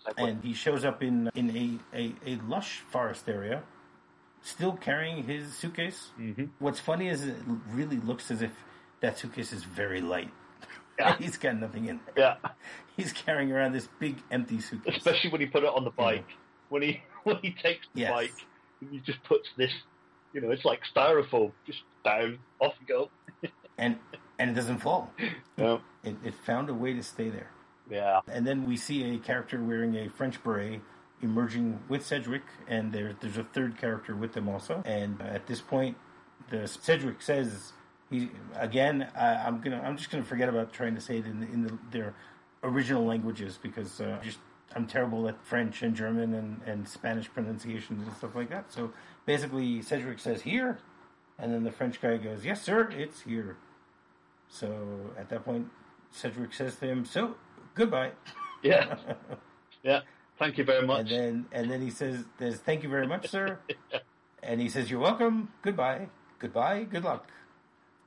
Exactly. 0.00 0.30
and 0.30 0.42
he 0.42 0.54
shows 0.54 0.82
up 0.84 1.02
in 1.02 1.30
in 1.34 1.50
a, 1.54 1.96
a, 1.98 2.14
a 2.26 2.36
lush 2.48 2.80
forest 2.88 3.28
area, 3.28 3.62
still 4.44 4.72
carrying 4.76 5.24
his 5.24 5.52
suitcase. 5.56 6.10
Mhm. 6.18 6.50
What's 6.60 6.78
funny 6.80 7.08
is 7.08 7.26
it 7.26 7.34
really 7.68 7.96
looks 7.96 8.30
as 8.30 8.42
if 8.42 8.52
that 9.00 9.18
suitcase 9.18 9.52
is 9.52 9.64
very 9.64 10.00
light. 10.00 10.30
Yeah. 10.98 11.16
He's 11.18 11.36
got 11.36 11.56
nothing 11.56 11.86
in 11.86 12.00
there. 12.14 12.38
yeah, 12.42 12.50
He's 12.96 13.12
carrying 13.12 13.50
around 13.50 13.72
this 13.72 13.88
big 13.98 14.16
empty 14.30 14.60
suitcase. 14.60 14.96
especially 14.98 15.30
when 15.30 15.40
he 15.40 15.46
put 15.48 15.64
it 15.64 15.70
on 15.74 15.84
the 15.84 15.90
bike. 15.90 16.26
When 16.68 16.82
he 16.82 17.02
when 17.24 17.36
he 17.42 17.50
takes 17.50 17.86
the 17.94 18.02
Yes. 18.02 18.10
bike, 18.12 18.34
he 18.90 18.98
just 19.00 19.22
puts 19.24 19.48
this. 19.56 19.72
You 20.32 20.40
know, 20.40 20.50
it's 20.50 20.64
like 20.64 20.80
styrofoam, 20.94 21.52
just 21.66 21.82
down, 22.04 22.38
off 22.60 22.74
you 22.80 22.86
go. 22.86 23.10
and 23.78 23.98
and 24.38 24.50
it 24.50 24.54
doesn't 24.54 24.78
fall. 24.78 25.12
Yeah, 25.56 25.78
It, 26.02 26.16
it 26.24 26.34
found 26.34 26.68
a 26.68 26.74
way 26.74 26.92
to 26.92 27.02
stay 27.04 27.28
there. 27.30 27.50
yeah, 27.88 28.20
And 28.26 28.44
then 28.46 28.66
we 28.66 28.76
see 28.76 29.14
a 29.14 29.18
character 29.18 29.62
wearing 29.62 29.94
a 29.96 30.08
French 30.10 30.42
beret 30.42 30.80
emerging 31.24 31.80
with 31.88 32.06
Cedric, 32.06 32.42
and 32.68 32.92
there, 32.92 33.16
there's 33.20 33.38
a 33.38 33.44
third 33.44 33.76
character 33.78 34.14
with 34.14 34.34
them 34.34 34.48
also. 34.48 34.82
And 34.84 35.20
at 35.22 35.46
this 35.46 35.60
point, 35.60 35.96
the 36.50 36.68
Cedric 36.68 37.22
says 37.22 37.72
he 38.10 38.30
again. 38.54 39.08
I, 39.16 39.34
I'm 39.34 39.60
gonna. 39.60 39.80
I'm 39.84 39.96
just 39.96 40.10
gonna 40.10 40.24
forget 40.24 40.48
about 40.48 40.72
trying 40.72 40.94
to 40.94 41.00
say 41.00 41.18
it 41.18 41.26
in, 41.26 41.40
the, 41.40 41.46
in 41.46 41.62
the, 41.62 41.78
their 41.90 42.14
original 42.62 43.04
languages 43.04 43.58
because 43.60 44.00
uh, 44.00 44.18
just 44.22 44.38
I'm 44.76 44.86
terrible 44.86 45.28
at 45.28 45.44
French 45.44 45.82
and 45.82 45.94
German 45.94 46.34
and, 46.34 46.60
and 46.66 46.88
Spanish 46.88 47.32
pronunciations 47.32 48.06
and 48.06 48.16
stuff 48.16 48.34
like 48.34 48.50
that. 48.50 48.72
So 48.72 48.92
basically, 49.26 49.82
Cedric 49.82 50.18
says 50.18 50.42
here, 50.42 50.78
and 51.38 51.52
then 51.52 51.64
the 51.64 51.72
French 51.72 52.00
guy 52.00 52.18
goes, 52.18 52.44
"Yes, 52.44 52.62
sir, 52.62 52.90
it's 52.90 53.22
here." 53.22 53.56
So 54.48 55.10
at 55.18 55.28
that 55.30 55.44
point, 55.44 55.68
Cedric 56.10 56.52
says 56.52 56.76
to 56.76 56.86
him, 56.86 57.04
"So 57.04 57.36
goodbye." 57.74 58.12
yeah, 58.62 58.96
yeah. 59.82 60.00
Thank 60.38 60.58
you 60.58 60.64
very 60.64 60.86
much. 60.86 61.10
And 61.10 61.10
then 61.10 61.46
and 61.52 61.70
then 61.70 61.80
he 61.80 61.90
says, 61.90 62.24
"There's 62.38 62.56
thank 62.56 62.82
you 62.82 62.88
very 62.88 63.06
much, 63.06 63.28
sir." 63.28 63.58
and 64.42 64.60
he 64.60 64.68
says, 64.68 64.90
"You're 64.90 65.00
welcome. 65.00 65.52
Goodbye. 65.62 66.08
Goodbye. 66.38 66.84
Good 66.84 67.04
luck." 67.04 67.28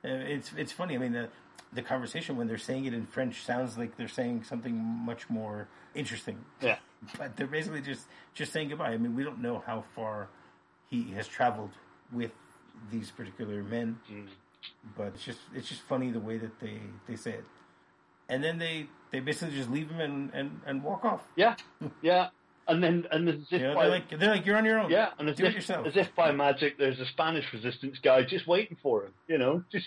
It's 0.04 0.52
it's 0.56 0.72
funny. 0.72 0.94
I 0.94 0.98
mean 0.98 1.12
the 1.12 1.28
the 1.72 1.82
conversation 1.82 2.36
when 2.36 2.46
they're 2.46 2.58
saying 2.58 2.86
it 2.86 2.94
in 2.94 3.06
French 3.06 3.44
sounds 3.44 3.76
like 3.76 3.96
they're 3.96 4.08
saying 4.08 4.44
something 4.44 4.74
much 4.74 5.28
more 5.28 5.68
interesting, 5.94 6.38
yeah, 6.60 6.78
but 7.18 7.36
they're 7.36 7.46
basically 7.46 7.80
just 7.80 8.06
just 8.34 8.52
saying 8.52 8.68
goodbye. 8.68 8.90
I 8.90 8.98
mean, 8.98 9.14
we 9.14 9.24
don't 9.24 9.40
know 9.40 9.62
how 9.66 9.84
far 9.94 10.28
he 10.88 11.10
has 11.12 11.26
traveled 11.26 11.72
with 12.12 12.32
these 12.90 13.10
particular 13.10 13.62
men. 13.62 13.98
Mm. 14.10 14.26
But 14.96 15.08
it's 15.14 15.24
just 15.24 15.38
it's 15.54 15.68
just 15.68 15.82
funny 15.82 16.10
the 16.10 16.20
way 16.20 16.38
that 16.38 16.58
they 16.60 16.80
they 17.06 17.16
say 17.16 17.32
it, 17.32 17.44
and 18.28 18.42
then 18.44 18.58
they 18.58 18.86
they 19.10 19.20
basically 19.20 19.54
just 19.56 19.70
leave 19.70 19.90
him 19.90 20.00
and 20.00 20.30
and, 20.34 20.60
and 20.66 20.82
walk 20.82 21.04
off. 21.04 21.22
Yeah, 21.36 21.56
yeah. 22.02 22.28
And 22.66 22.82
then 22.84 23.06
and 23.10 23.28
as 23.28 23.36
if 23.50 23.52
You 23.52 23.58
know, 23.68 23.74
by, 23.74 23.82
they're 23.84 23.90
like 23.90 24.18
they're 24.20 24.30
like 24.30 24.44
you're 24.46 24.56
on 24.56 24.64
your 24.66 24.78
own. 24.80 24.90
yeah, 24.90 25.10
and 25.18 25.28
as 25.28 25.36
do 25.36 25.44
it 25.44 25.48
if, 25.48 25.54
yourself. 25.54 25.86
as 25.86 25.96
if 25.96 26.14
by 26.14 26.32
magic, 26.32 26.76
there's 26.78 27.00
a 27.00 27.06
Spanish 27.06 27.50
resistance 27.52 27.98
guy 28.02 28.22
just 28.22 28.46
waiting 28.46 28.76
for 28.82 29.04
him. 29.04 29.12
You 29.26 29.38
know, 29.38 29.64
just 29.72 29.86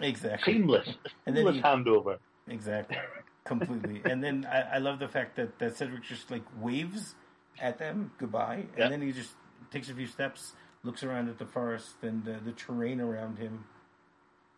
exactly. 0.00 0.54
seamless, 0.54 0.88
And 1.26 1.36
then 1.36 1.44
seamless 1.44 1.56
he- 1.56 1.62
handover. 1.62 2.18
Exactly. 2.48 2.96
Completely. 3.44 4.02
and 4.10 4.22
then 4.24 4.44
I, 4.50 4.74
I 4.74 4.78
love 4.78 4.98
the 4.98 5.06
fact 5.08 5.36
that, 5.36 5.58
that 5.60 5.76
Cedric 5.76 6.02
just 6.04 6.30
like 6.30 6.42
waves 6.60 7.14
at 7.60 7.78
them 7.78 8.10
goodbye, 8.18 8.64
and 8.72 8.78
Yeah. 8.78 8.88
then 8.88 9.02
he 9.02 9.12
just 9.12 9.30
takes 9.70 9.88
a 9.88 9.94
few 9.94 10.06
steps, 10.08 10.52
looks 10.82 11.04
around 11.04 11.28
at 11.28 11.38
the 11.38 11.46
forest 11.46 11.94
and 12.02 12.24
the, 12.24 12.38
the 12.44 12.52
terrain 12.52 13.00
around 13.00 13.38
him, 13.38 13.64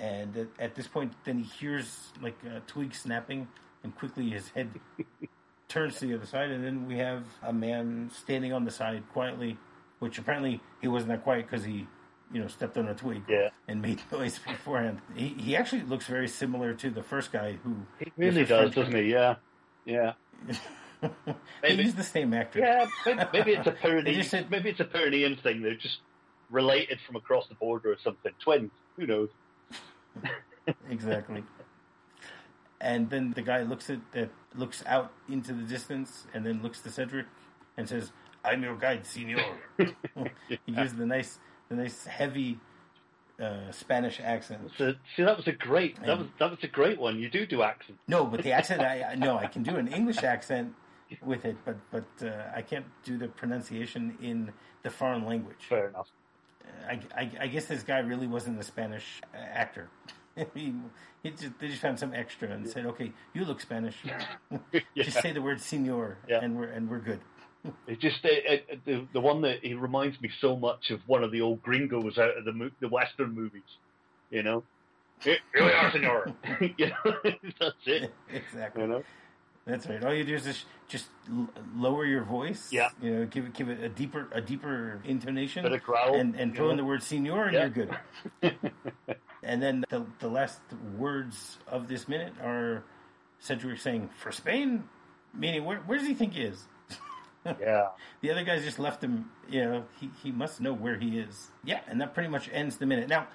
and 0.01 0.37
at, 0.37 0.47
at 0.59 0.75
this 0.75 0.87
point, 0.87 1.13
then 1.25 1.39
he 1.39 1.45
hears 1.45 2.09
like 2.23 2.37
a 2.45 2.61
twig 2.67 2.95
snapping, 2.95 3.49
and 3.83 3.95
quickly 3.97 4.31
his 4.31 4.49
head 4.51 4.71
turns 5.69 5.99
to 5.99 6.07
the 6.07 6.15
other 6.15 6.27
side, 6.27 6.51
and 6.51 6.65
then 6.65 6.87
we 6.87 6.99
have 6.99 7.25
a 7.43 7.53
man 7.53 8.11
standing 8.15 8.53
on 8.53 8.65
the 8.65 8.71
side 8.71 9.03
quietly, 9.13 9.57
which 9.99 10.19
apparently 10.19 10.61
he 10.81 10.89
wasn't 10.89 11.11
that 11.11 11.23
quiet 11.25 11.47
because 11.51 11.65
he, 11.65 11.87
you 12.33 12.41
know, 12.41 12.47
stepped 12.47 12.77
on 12.79 12.89
a 12.89 12.95
twig 12.95 13.23
Yeah. 13.29 13.49
and 13.67 13.83
made 13.83 14.01
noise 14.13 14.39
beforehand. 14.39 15.01
He, 15.15 15.29
he 15.29 15.57
actually 15.57 15.83
looks 15.83 16.07
very 16.07 16.29
similar 16.29 16.75
to 16.75 16.91
the 16.91 17.03
first 17.03 17.33
guy 17.33 17.59
who 17.65 17.77
He 17.99 18.13
really 18.17 18.45
does, 18.45 18.73
doesn't 18.75 18.95
he? 18.95 19.11
Yeah, 19.13 19.37
yeah. 19.85 20.13
Maybe. 21.63 21.83
He's 21.85 21.95
the 21.95 22.03
same 22.03 22.35
actor. 22.35 22.59
Yeah, 22.59 22.87
maybe, 23.07 23.23
maybe 23.33 23.53
it's 23.53 23.67
a 23.69 23.73
Pyrenean. 23.73 24.25
said- 24.25 24.51
maybe 24.51 24.71
it's 24.71 24.81
a 24.81 24.85
Pyrenean 24.85 25.37
thing. 25.37 25.63
They're 25.63 25.75
just 25.77 26.01
related 26.51 26.99
from 27.07 27.15
across 27.17 27.47
the 27.47 27.55
border 27.55 27.93
or 27.93 27.99
something. 28.03 28.33
Twins. 28.41 28.71
Who 28.97 29.07
knows? 29.07 29.29
Exactly. 30.91 31.45
And 32.81 33.11
then 33.11 33.33
the 33.33 33.43
guy 33.43 33.63
looks 33.63 33.91
at 33.91 34.01
that 34.13 34.31
looks 34.55 34.85
out 34.87 35.13
into 35.29 35.53
the 35.53 35.63
distance 35.65 36.27
and 36.33 36.47
then 36.47 36.63
looks 36.63 36.81
to 36.83 36.91
Cedric 36.91 37.27
and 37.77 37.89
says, 37.89 38.13
"I'm 38.45 38.63
your 38.63 38.77
guide, 38.77 39.05
Senor." 39.07 39.43
he 39.79 40.73
gives 40.73 40.95
the 40.95 41.07
nice, 41.07 41.39
the 41.69 41.75
nice 41.77 42.07
heavy 42.07 42.59
uh, 43.41 43.71
Spanish 43.73 44.21
accent. 44.21 44.71
So, 44.77 44.95
see, 45.17 45.25
that 45.25 45.37
was 45.37 45.47
a 45.49 45.53
great. 45.53 46.01
That 46.05 46.19
was 46.19 46.29
that 46.39 46.51
was 46.51 46.61
a 46.63 46.69
great 46.69 47.01
one. 47.01 47.19
You 47.19 47.29
do 47.29 47.47
do 47.47 47.63
accents. 47.63 48.01
No, 48.07 48.25
but 48.25 48.43
the 48.43 48.53
accent, 48.53 48.81
I 48.81 49.03
I- 49.03 49.15
no, 49.17 49.39
I 49.39 49.47
can 49.47 49.63
do 49.65 49.77
an 49.77 49.89
English 49.89 50.23
accent 50.23 50.75
with 51.23 51.45
it, 51.45 51.57
but 51.65 51.77
but 51.91 52.07
uh, 52.23 52.51
I 52.55 52.63
can't 52.63 52.87
do 53.05 53.19
the 53.19 53.29
pronunciation 53.29 54.17
in 54.23 54.53
the 54.85 54.91
foreign 54.91 55.25
language. 55.25 55.57
Fair 55.69 55.89
enough. 55.89 56.09
I, 56.89 57.01
I, 57.17 57.31
I 57.41 57.47
guess 57.49 57.67
this 57.67 57.83
guy 57.83 57.99
really 57.99 58.27
wasn't 58.27 58.61
a 58.61 58.65
Spanish 58.65 59.21
actor. 59.35 59.89
he, 60.55 60.75
he 61.23 61.31
just, 61.31 61.59
they 61.59 61.69
just 61.69 61.83
found 61.83 61.99
some 61.99 62.15
extra 62.15 62.49
and 62.51 62.69
said, 62.69 62.87
"Okay, 62.87 63.13
you 63.35 63.45
look 63.45 63.61
Spanish. 63.61 63.97
Just 64.97 65.21
say 65.21 65.33
the 65.33 65.43
word 65.43 65.61
"senor," 65.61 66.19
Yeah. 66.29 66.41
and 66.43 66.57
we're 66.57 66.69
and 66.69 66.89
we're 66.89 67.01
good." 67.01 67.21
It 67.89 68.01
just 68.01 68.25
it, 68.25 68.65
it, 68.69 68.85
the 68.85 69.07
the 69.13 69.21
one 69.21 69.43
that 69.43 69.65
he 69.65 69.75
reminds 69.75 70.21
me 70.21 70.31
so 70.41 70.57
much 70.57 70.91
of 70.91 71.01
one 71.07 71.25
of 71.25 71.33
the 71.33 71.41
old 71.41 71.61
gringos 71.63 72.17
out 72.17 72.37
of 72.39 72.45
the 72.45 72.53
mo- 72.53 72.71
the 72.81 72.89
western 72.89 73.35
movies. 73.35 73.63
You 74.31 74.43
know, 74.45 74.63
here, 75.21 75.39
here 75.55 75.65
we 75.65 75.73
are, 75.73 75.91
senor. 75.91 76.35
you 76.79 76.87
know, 76.87 77.15
that's 77.61 77.75
it. 77.87 78.15
exactly. 78.33 78.83
You 78.83 78.89
know, 78.89 79.03
That's 79.69 79.87
right. 79.87 80.03
All 80.03 80.15
you 80.15 80.25
do 80.25 80.35
is 80.35 80.45
just 80.45 80.65
just 80.89 81.07
lower 81.77 82.07
your 82.07 82.25
voice. 82.25 82.73
Yeah. 82.73 82.89
You 83.03 83.11
know, 83.19 83.27
give 83.27 83.45
it 83.45 83.53
give 83.53 83.69
it 83.69 83.83
a 83.85 83.89
deeper 83.91 84.27
a 84.33 84.41
deeper 84.41 85.01
intonation. 85.05 85.63
Bit 85.63 85.73
of 85.73 85.83
growl, 85.83 86.15
and 86.15 86.35
and 86.35 86.57
throw 86.57 86.71
in 86.71 86.79
the 86.79 86.85
word 86.85 87.03
"senor," 87.03 87.45
and 87.45 87.53
Yeah. 87.55 87.61
you're 87.61 87.87
good. 88.41 88.57
and 89.43 89.63
then 89.63 89.85
the 89.91 90.07
the 90.21 90.29
last 90.29 90.61
words 90.97 91.59
of 91.69 91.87
this 91.87 92.09
minute 92.09 92.33
are 92.43 92.83
Cedric 93.41 93.79
saying, 93.79 94.09
"For 94.17 94.33
Spain," 94.33 94.85
meaning 95.35 95.65
where 95.67 95.79
where 95.81 95.99
does 95.99 96.07
he 96.09 96.15
think 96.15 96.33
he 96.33 96.43
is? 96.45 96.65
yeah. 97.61 97.89
The 98.23 98.31
other 98.31 98.45
guys 98.45 98.65
just 98.65 98.79
left 98.79 99.05
him. 99.05 99.31
You 99.51 99.65
know, 99.67 99.85
he 100.01 100.11
he 100.23 100.33
must 100.33 100.63
know 100.63 100.73
where 100.73 100.97
he 100.99 101.19
is. 101.19 101.51
Yeah, 101.63 101.81
and 101.89 102.01
that 102.01 102.15
pretty 102.15 102.31
much 102.31 102.49
ends 102.51 102.79
the 102.79 102.87
minute. 102.87 103.09
Now, 103.11 103.29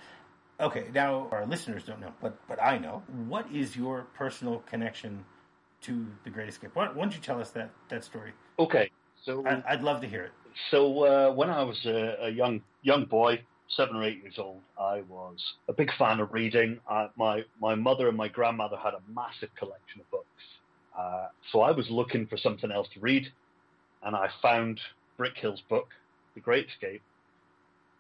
okay, 0.60 0.88
now 0.96 1.28
our 1.32 1.46
listeners 1.46 1.84
don't 1.84 2.00
know, 2.02 2.14
but 2.20 2.36
but 2.48 2.60
I 2.60 2.80
know. 2.80 3.04
What 3.28 3.52
is 3.52 3.76
your 3.78 4.08
personal 4.16 4.64
connection 4.66 5.26
to 5.84 6.06
the 6.24 6.30
Great 6.30 6.50
Escape? 6.50 6.72
Why, 6.74 6.88
why 6.88 7.04
don't 7.04 7.14
you 7.14 7.22
tell 7.22 7.40
us 7.40 7.52
that 7.52 7.72
that 7.90 8.04
story? 8.04 8.34
Okay, 8.60 8.90
so 9.24 9.46
I, 9.46 9.64
I'd 9.68 9.84
love 9.84 10.02
to 10.02 10.08
hear 10.08 10.24
it. 10.24 10.32
So 10.72 11.04
uh, 11.04 11.34
when 11.34 11.50
I 11.50 11.64
was 11.64 11.86
a, 11.86 12.26
a 12.26 12.30
young 12.30 12.62
young 12.82 13.06
boy, 13.06 13.42
seven 13.76 13.96
or 13.96 14.04
eight 14.04 14.22
years 14.22 14.36
old, 14.38 14.62
I 14.80 15.02
was 15.02 15.38
a 15.68 15.74
big 15.74 15.92
fan 15.98 16.20
of 16.20 16.34
reading. 16.34 16.80
Uh, 16.90 17.08
my 17.16 17.44
my 17.60 17.76
mother 17.76 18.08
and 18.08 18.18
my 18.18 18.28
grandmother 18.28 18.78
had 18.78 18.94
a 18.94 19.02
massive 19.14 19.50
collection 19.56 20.02
of 20.02 20.10
books, 20.12 20.28
uh, 20.98 21.28
so 21.52 21.62
I 21.62 21.72
was 21.72 21.90
looking 21.90 22.28
for 22.28 22.38
something 22.38 22.72
else 22.72 22.88
to 22.94 23.00
read, 23.00 23.32
and 24.04 24.16
I 24.16 24.30
found 24.42 24.80
Brickhill's 25.20 25.62
book, 25.62 25.90
The 26.36 26.42
Great 26.42 26.68
Escape. 26.68 27.02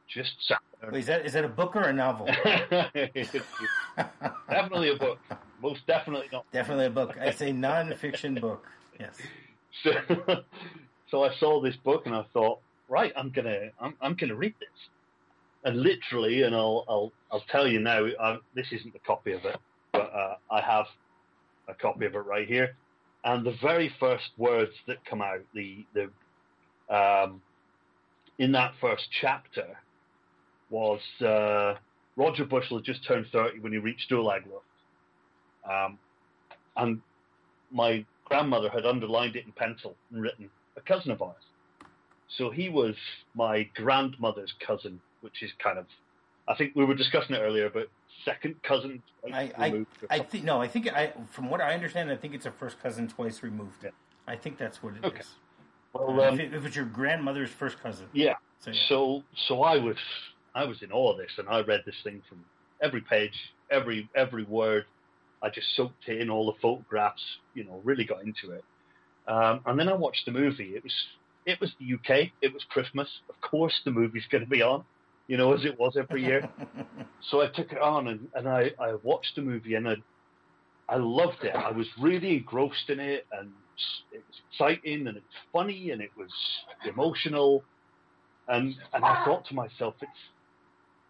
Just 0.07 0.33
sat 0.47 0.59
there. 0.81 0.91
Wait, 0.91 0.99
is 0.99 1.05
that 1.07 1.25
is 1.25 1.33
that 1.33 1.45
a 1.45 1.49
book 1.49 1.75
or 1.75 1.83
a 1.83 1.93
novel? 1.93 2.27
definitely 4.49 4.89
a 4.91 4.95
book. 4.95 5.19
Most 5.63 5.87
definitely 5.87 6.27
not. 6.29 6.45
Definitely 6.51 6.87
a 6.87 6.89
book. 6.89 7.15
I 7.19 7.31
say 7.31 7.53
non-fiction 7.53 8.35
book. 8.35 8.67
Yes. 8.99 9.15
So, 9.81 9.91
so 11.09 11.23
I 11.23 11.33
saw 11.39 11.61
this 11.61 11.77
book 11.77 12.05
and 12.05 12.13
I 12.13 12.25
thought, 12.33 12.59
right, 12.89 13.13
I'm 13.15 13.31
gonna, 13.31 13.69
I'm, 13.79 13.95
I'm 14.01 14.15
gonna 14.15 14.35
read 14.35 14.53
this. 14.59 14.69
And 15.63 15.81
literally, 15.81 16.43
and 16.43 16.53
I'll, 16.53 16.83
I'll, 16.89 17.11
I'll 17.31 17.45
tell 17.49 17.65
you 17.65 17.79
now, 17.79 18.05
I, 18.19 18.37
this 18.53 18.67
isn't 18.73 18.93
a 18.93 18.99
copy 19.07 19.31
of 19.31 19.45
it, 19.45 19.55
but 19.93 20.13
uh, 20.13 20.35
I 20.51 20.59
have 20.59 20.85
a 21.69 21.73
copy 21.73 22.07
of 22.07 22.15
it 22.15 22.19
right 22.19 22.45
here. 22.45 22.75
And 23.23 23.45
the 23.45 23.55
very 23.61 23.89
first 24.01 24.31
words 24.37 24.73
that 24.87 25.05
come 25.05 25.21
out, 25.21 25.39
the, 25.53 25.85
the, 25.93 26.93
um, 26.93 27.41
in 28.37 28.51
that 28.51 28.73
first 28.81 29.07
chapter, 29.21 29.77
was 30.69 30.99
uh, 31.21 31.75
Roger 32.17 32.43
Bushell 32.43 32.79
had 32.79 32.85
just 32.85 33.07
turned 33.07 33.27
30 33.31 33.61
when 33.61 33.71
he 33.71 33.77
reached 33.77 34.11
Stalag 34.11 34.45
Luft. 34.51 34.65
Um, 35.69 35.97
and 36.75 37.01
my 37.71 38.05
grandmother 38.25 38.69
had 38.69 38.85
underlined 38.85 39.35
it 39.35 39.45
in 39.45 39.51
pencil 39.51 39.95
and 40.11 40.21
written 40.21 40.49
a 40.77 40.81
cousin 40.81 41.11
of 41.11 41.21
ours. 41.21 41.43
So 42.37 42.49
he 42.49 42.69
was 42.69 42.95
my 43.35 43.63
grandmother's 43.75 44.53
cousin, 44.65 44.99
which 45.21 45.43
is 45.43 45.51
kind 45.59 45.77
of, 45.77 45.85
I 46.47 46.55
think 46.55 46.73
we 46.75 46.83
were 46.83 46.95
discussing 46.95 47.35
it 47.35 47.39
earlier, 47.39 47.69
but 47.69 47.89
second 48.25 48.61
cousin. 48.63 49.01
I 49.31 49.51
I, 49.57 49.85
I 50.09 50.19
think 50.19 50.43
no. 50.43 50.61
I 50.61 50.67
think 50.67 50.87
I 50.91 51.13
from 51.29 51.49
what 51.49 51.61
I 51.61 51.73
understand, 51.73 52.11
I 52.11 52.15
think 52.15 52.33
it's 52.33 52.45
a 52.45 52.51
first 52.51 52.81
cousin 52.81 53.07
twice 53.07 53.43
removed. 53.43 53.83
Yeah. 53.83 53.91
I 54.27 54.35
think 54.35 54.57
that's 54.57 54.81
what 54.81 54.93
it 54.95 55.05
is. 55.05 55.05
Okay. 55.05 55.21
well, 55.93 56.19
Uh, 56.19 56.27
um, 56.29 56.33
if, 56.33 56.39
it, 56.39 56.53
if 56.53 56.65
it's 56.65 56.75
your 56.75 56.85
grandmother's 56.85 57.49
first 57.49 57.81
cousin. 57.81 58.07
yeah. 58.13 58.35
So, 58.59 58.71
yeah. 58.71 58.81
So 58.87 59.23
so 59.47 59.61
I 59.63 59.77
was 59.77 59.97
I 60.55 60.65
was 60.65 60.81
in 60.81 60.91
awe 60.91 61.11
of 61.11 61.17
this, 61.17 61.31
and 61.37 61.47
I 61.49 61.61
read 61.61 61.83
this 61.85 61.95
thing 62.03 62.21
from 62.27 62.43
every 62.81 63.01
page, 63.01 63.53
every 63.69 64.09
every 64.15 64.43
word. 64.43 64.85
I 65.43 65.49
just 65.49 65.67
soaked 65.75 66.07
it 66.07 66.21
in 66.21 66.29
all 66.29 66.45
the 66.45 66.57
photographs, 66.61 67.21
you 67.53 67.65
know, 67.65 67.81
really 67.83 68.05
got 68.05 68.21
into 68.23 68.51
it. 68.51 68.63
Um, 69.27 69.61
and 69.65 69.79
then 69.79 69.89
I 69.89 69.93
watched 69.93 70.25
the 70.25 70.31
movie. 70.31 70.75
It 70.75 70.83
was 70.83 70.93
it 71.45 71.59
was 71.59 71.71
the 71.79 71.93
UK. 71.93 72.29
It 72.41 72.53
was 72.53 72.63
Christmas. 72.69 73.07
Of 73.29 73.35
course, 73.41 73.73
the 73.85 73.91
movie's 73.91 74.25
going 74.31 74.43
to 74.43 74.49
be 74.49 74.61
on, 74.61 74.83
you 75.27 75.37
know, 75.37 75.53
as 75.53 75.65
it 75.65 75.77
was 75.77 75.97
every 75.97 76.23
year. 76.23 76.49
so 77.29 77.41
I 77.41 77.47
took 77.47 77.71
it 77.71 77.79
on 77.79 78.07
and, 78.07 78.27
and 78.33 78.47
I, 78.47 78.71
I 78.79 78.95
watched 79.03 79.35
the 79.35 79.41
movie 79.41 79.75
and 79.75 79.87
I, 79.87 79.95
I 80.87 80.97
loved 80.97 81.43
it. 81.43 81.55
I 81.55 81.71
was 81.71 81.87
really 81.99 82.37
engrossed 82.37 82.89
in 82.89 82.99
it 82.99 83.25
and 83.31 83.51
it 84.11 84.23
was 84.27 84.41
exciting 84.51 85.07
and 85.07 85.17
it 85.17 85.23
was 85.23 85.41
funny 85.51 85.91
and 85.91 86.01
it 86.01 86.11
was 86.17 86.31
emotional. 86.85 87.63
And, 88.47 88.75
and 88.93 89.03
I 89.03 89.25
thought 89.25 89.45
to 89.47 89.55
myself, 89.55 89.95
it's, 90.01 90.11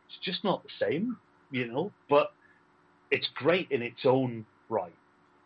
it's 0.08 0.24
just 0.24 0.44
not 0.44 0.64
the 0.64 0.70
same, 0.80 1.18
you 1.52 1.68
know, 1.68 1.92
but 2.10 2.32
it's 3.14 3.30
great 3.36 3.70
in 3.70 3.84
its 3.84 4.06
own 4.06 4.44
right, 4.70 4.96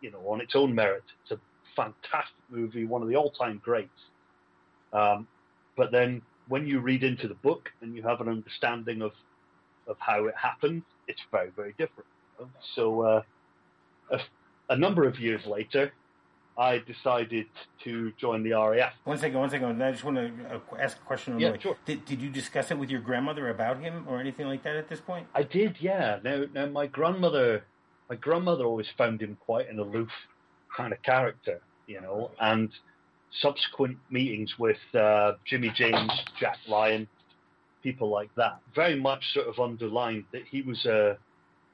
you 0.00 0.10
know, 0.10 0.20
on 0.26 0.40
its 0.40 0.56
own 0.56 0.74
merit. 0.74 1.04
It's 1.22 1.32
a 1.32 1.40
fantastic 1.76 2.42
movie, 2.48 2.86
one 2.86 3.02
of 3.02 3.08
the 3.08 3.16
all-time 3.16 3.60
greats. 3.62 4.00
Um, 4.94 5.28
but 5.76 5.92
then 5.92 6.22
when 6.48 6.66
you 6.66 6.80
read 6.80 7.04
into 7.04 7.28
the 7.28 7.34
book 7.34 7.68
and 7.82 7.94
you 7.94 8.02
have 8.02 8.22
an 8.22 8.28
understanding 8.28 9.02
of 9.02 9.12
of 9.86 9.96
how 10.00 10.26
it 10.26 10.34
happened, 10.36 10.82
it's 11.06 11.20
very, 11.30 11.50
very 11.56 11.74
different. 11.78 12.08
you 12.38 12.44
know? 12.44 12.50
So, 12.74 13.02
uh, 13.02 13.22
a, 14.10 14.18
a 14.68 14.76
number 14.76 15.06
of 15.06 15.18
years 15.18 15.46
later, 15.46 15.92
I 16.58 16.78
decided 16.78 17.46
to 17.84 18.12
join 18.18 18.42
the 18.42 18.52
RAF. 18.52 18.92
One 19.04 19.16
second, 19.16 19.38
one 19.38 19.48
second. 19.48 19.80
I 19.80 19.92
just 19.92 20.02
want 20.02 20.16
to 20.16 20.32
uh, 20.52 20.58
ask 20.80 20.96
a 20.96 21.06
question 21.06 21.34
on 21.34 21.40
Yeah, 21.40 21.56
sure. 21.56 21.76
Did, 21.86 22.04
did 22.04 22.20
you 22.20 22.30
discuss 22.30 22.72
it 22.72 22.78
with 22.78 22.90
your 22.90 23.00
grandmother 23.00 23.48
about 23.48 23.80
him 23.80 24.04
or 24.08 24.18
anything 24.18 24.46
like 24.48 24.64
that 24.64 24.74
at 24.74 24.88
this 24.88 25.00
point? 25.00 25.28
I 25.34 25.44
did, 25.44 25.76
yeah. 25.78 26.18
Now, 26.24 26.44
now 26.52 26.66
my 26.66 26.88
grandmother, 26.88 27.64
my 28.10 28.16
grandmother 28.16 28.64
always 28.64 28.88
found 28.98 29.22
him 29.22 29.36
quite 29.38 29.70
an 29.70 29.78
aloof 29.78 30.10
kind 30.76 30.92
of 30.92 31.00
character, 31.02 31.60
you 31.86 32.00
know, 32.00 32.32
and 32.40 32.70
subsequent 33.40 33.98
meetings 34.10 34.58
with 34.58 34.78
uh, 34.94 35.34
Jimmy 35.44 35.70
James, 35.76 36.10
Jack 36.40 36.58
Lyon, 36.66 37.06
people 37.84 38.10
like 38.10 38.34
that 38.34 38.58
very 38.74 38.98
much 38.98 39.32
sort 39.32 39.46
of 39.46 39.60
underlined 39.60 40.24
that 40.32 40.42
he 40.50 40.62
was 40.62 40.84
a 40.86 41.16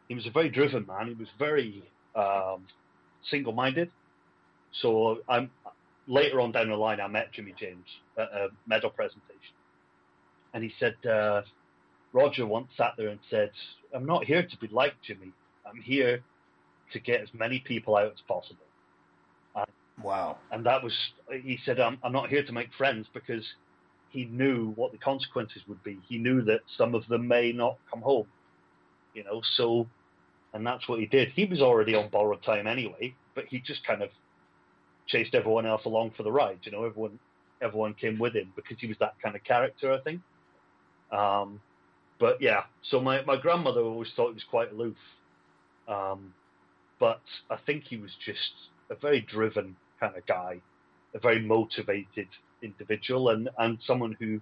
he 0.08 0.14
was 0.14 0.26
a 0.26 0.30
very 0.30 0.50
driven 0.50 0.84
man. 0.86 1.06
He 1.08 1.14
was 1.14 1.28
very 1.38 1.82
um, 2.14 2.66
single-minded. 3.30 3.90
So 4.80 5.18
I'm 5.28 5.52
later 6.06 6.40
on 6.40 6.52
down 6.52 6.68
the 6.68 6.76
line, 6.76 7.00
I 7.00 7.08
met 7.08 7.32
Jimmy 7.32 7.54
James 7.58 7.86
at 8.18 8.28
a 8.32 8.48
medal 8.66 8.90
presentation, 8.90 9.56
and 10.54 10.64
he 10.64 10.72
said 10.78 10.96
uh, 11.10 11.42
Roger 12.12 12.46
once 12.46 12.70
sat 12.76 12.92
there 12.98 13.08
and 13.08 13.20
said, 13.30 13.50
"I'm 13.94 14.06
not 14.06 14.24
here 14.24 14.46
to 14.46 14.58
be 14.58 14.68
like 14.68 14.94
Jimmy. 15.06 15.34
I'm 15.66 15.80
here 15.82 16.24
to 16.92 17.00
get 17.00 17.22
as 17.22 17.30
many 17.34 17.60
people 17.60 17.96
out 17.96 18.12
as 18.12 18.22
possible." 18.28 18.66
And, 19.54 19.66
Wow. 20.02 20.38
and 20.50 20.66
that 20.66 20.82
was 20.82 20.94
he 21.30 21.58
said, 21.64 21.80
I'm, 21.80 21.98
"I'm 22.04 22.12
not 22.12 22.30
here 22.30 22.44
to 22.44 22.52
make 22.52 22.74
friends 22.74 23.08
because." 23.14 23.46
He 24.10 24.26
knew 24.26 24.70
what 24.76 24.92
the 24.92 24.98
consequences 24.98 25.62
would 25.66 25.82
be. 25.82 26.00
He 26.08 26.18
knew 26.18 26.42
that 26.42 26.60
some 26.78 26.94
of 26.94 27.06
them 27.08 27.26
may 27.28 27.52
not 27.52 27.78
come 27.92 28.00
home, 28.02 28.28
you 29.12 29.24
know. 29.24 29.42
So, 29.56 29.90
and 30.52 30.66
that's 30.66 30.88
what 30.88 31.00
he 31.00 31.06
did. 31.06 31.30
He 31.30 31.46
was 31.46 31.60
already 31.60 31.94
on 31.96 32.10
borrowed 32.10 32.42
time 32.44 32.66
anyway, 32.68 33.16
but 33.34 33.46
he 33.48 33.60
just 33.60 33.84
kind 33.86 34.02
of 34.02 34.10
chased 35.06 35.34
everyone 35.34 35.66
else 35.66 35.84
along 35.84 36.12
for 36.16 36.22
the 36.22 36.32
ride. 36.32 36.60
You 36.62 36.72
know, 36.72 36.84
everyone 36.84 37.18
everyone 37.62 37.94
came 37.94 38.18
with 38.18 38.34
him 38.34 38.52
because 38.56 38.76
he 38.78 38.86
was 38.86 38.96
that 39.00 39.14
kind 39.22 39.36
of 39.36 39.44
character, 39.44 39.92
I 39.92 40.00
think. 40.00 40.20
Um, 41.10 41.60
but 42.18 42.40
yeah, 42.40 42.64
so 42.90 43.00
my, 43.00 43.22
my 43.24 43.36
grandmother 43.36 43.80
always 43.80 44.08
thought 44.14 44.28
he 44.28 44.34
was 44.34 44.44
quite 44.50 44.72
aloof. 44.72 44.96
Um, 45.88 46.34
but 46.98 47.20
I 47.50 47.56
think 47.66 47.84
he 47.84 47.96
was 47.96 48.10
just 48.24 48.52
a 48.90 48.94
very 48.94 49.20
driven 49.20 49.76
kind 50.00 50.16
of 50.16 50.26
guy, 50.26 50.60
a 51.14 51.18
very 51.18 51.40
motivated 51.40 52.28
individual, 52.62 53.30
and, 53.30 53.48
and 53.58 53.78
someone 53.86 54.16
who 54.18 54.40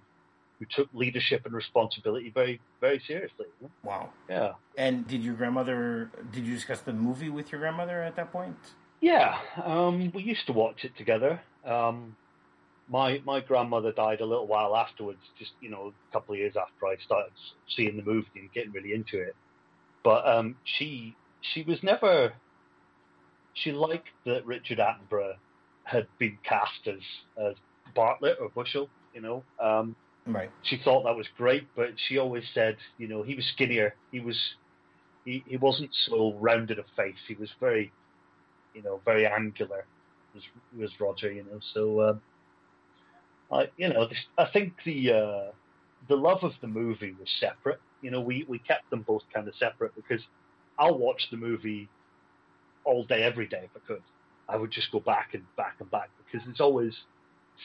who 0.59 0.65
took 0.69 0.87
leadership 0.93 1.45
and 1.45 1.53
responsibility 1.53 2.29
very 2.29 2.61
very 2.79 3.01
seriously. 3.07 3.47
Wow. 3.83 4.09
Yeah. 4.29 4.53
And 4.77 5.07
did 5.07 5.23
your 5.23 5.33
grandmother? 5.33 6.11
Did 6.31 6.45
you 6.45 6.53
discuss 6.53 6.81
the 6.81 6.93
movie 6.93 7.29
with 7.29 7.51
your 7.51 7.59
grandmother 7.59 8.01
at 8.03 8.15
that 8.15 8.31
point? 8.31 8.55
Yeah, 9.03 9.37
um, 9.65 10.11
we 10.15 10.23
used 10.23 10.47
to 10.47 10.53
watch 10.53 10.85
it 10.85 10.95
together. 10.97 11.41
Um, 11.65 12.15
my 12.87 13.21
my 13.25 13.41
grandmother 13.41 13.91
died 13.91 14.21
a 14.21 14.25
little 14.25 14.47
while 14.47 14.77
afterwards, 14.77 15.19
just 15.37 15.51
you 15.59 15.69
know, 15.69 15.93
a 16.09 16.13
couple 16.13 16.33
of 16.33 16.39
years 16.39 16.55
after 16.55 16.87
I 16.87 16.95
started 17.03 17.33
seeing 17.75 17.97
the 17.97 18.03
movie 18.03 18.29
and 18.35 18.51
getting 18.53 18.71
really 18.71 18.93
into 18.93 19.19
it. 19.21 19.35
But 20.05 20.25
um, 20.25 20.55
she 20.63 21.17
she 21.41 21.63
was 21.63 21.79
never. 21.83 22.33
She 23.55 23.73
liked 23.73 24.07
that 24.25 24.45
Richard 24.45 24.79
Attenborough 24.79 25.35
had 25.83 26.07
been 26.17 26.37
cast 26.47 26.87
as 26.87 27.01
as 27.37 27.55
Bartlett 27.93 28.37
or 28.39 28.49
Bushell, 28.55 28.89
you 29.13 29.21
know. 29.21 29.43
Um, 29.59 29.97
Right. 30.25 30.51
she 30.61 30.77
thought 30.77 31.03
that 31.03 31.17
was 31.17 31.27
great, 31.37 31.67
but 31.75 31.89
she 32.07 32.17
always 32.17 32.45
said, 32.53 32.77
you 32.97 33.09
know, 33.09 33.23
he 33.23 33.35
was 33.35 33.45
skinnier. 33.53 33.95
He 34.11 34.21
was, 34.21 34.37
he, 35.25 35.43
he 35.45 35.57
wasn't 35.57 35.91
so 36.07 36.33
rounded 36.39 36.79
of 36.79 36.85
face. 36.95 37.17
He 37.27 37.35
was 37.35 37.49
very, 37.59 37.91
you 38.73 38.81
know, 38.83 39.01
very 39.05 39.25
angular. 39.27 39.85
Was 40.33 40.43
was 40.77 40.91
Roger, 40.99 41.31
you 41.31 41.43
know. 41.43 41.59
So, 41.73 42.01
um, 42.09 42.21
I, 43.51 43.69
you 43.77 43.89
know, 43.89 44.07
I 44.37 44.45
think 44.51 44.73
the 44.85 45.11
uh, 45.11 45.51
the 46.09 46.15
love 46.15 46.43
of 46.43 46.53
the 46.61 46.67
movie 46.67 47.15
was 47.19 47.29
separate. 47.39 47.79
You 48.01 48.11
know, 48.11 48.21
we 48.21 48.45
we 48.47 48.59
kept 48.59 48.89
them 48.89 49.03
both 49.03 49.23
kind 49.33 49.47
of 49.47 49.55
separate 49.55 49.95
because 49.95 50.21
I'll 50.77 50.97
watch 50.97 51.27
the 51.29 51.37
movie 51.37 51.87
all 52.83 53.05
day, 53.05 53.23
every 53.23 53.47
day 53.47 53.61
if 53.63 53.71
I 53.75 53.87
could. 53.87 54.01
I 54.49 54.57
would 54.57 54.71
just 54.71 54.91
go 54.91 54.99
back 54.99 55.29
and 55.33 55.43
back 55.55 55.75
and 55.79 55.89
back 55.89 56.09
because 56.17 56.47
it's 56.49 56.59
always 56.59 56.93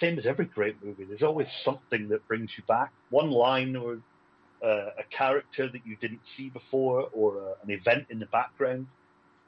same 0.00 0.18
as 0.18 0.26
every 0.26 0.44
great 0.44 0.76
movie. 0.84 1.04
There's 1.04 1.22
always 1.22 1.48
something 1.64 2.08
that 2.10 2.26
brings 2.28 2.50
you 2.56 2.62
back. 2.68 2.92
One 3.10 3.30
line 3.30 3.74
or 3.74 3.98
uh, 4.64 4.90
a 4.98 5.04
character 5.16 5.68
that 5.68 5.80
you 5.86 5.96
didn't 5.96 6.20
see 6.36 6.50
before, 6.50 7.08
or 7.12 7.38
uh, 7.38 7.54
an 7.64 7.70
event 7.70 8.06
in 8.10 8.18
the 8.18 8.26
background 8.26 8.86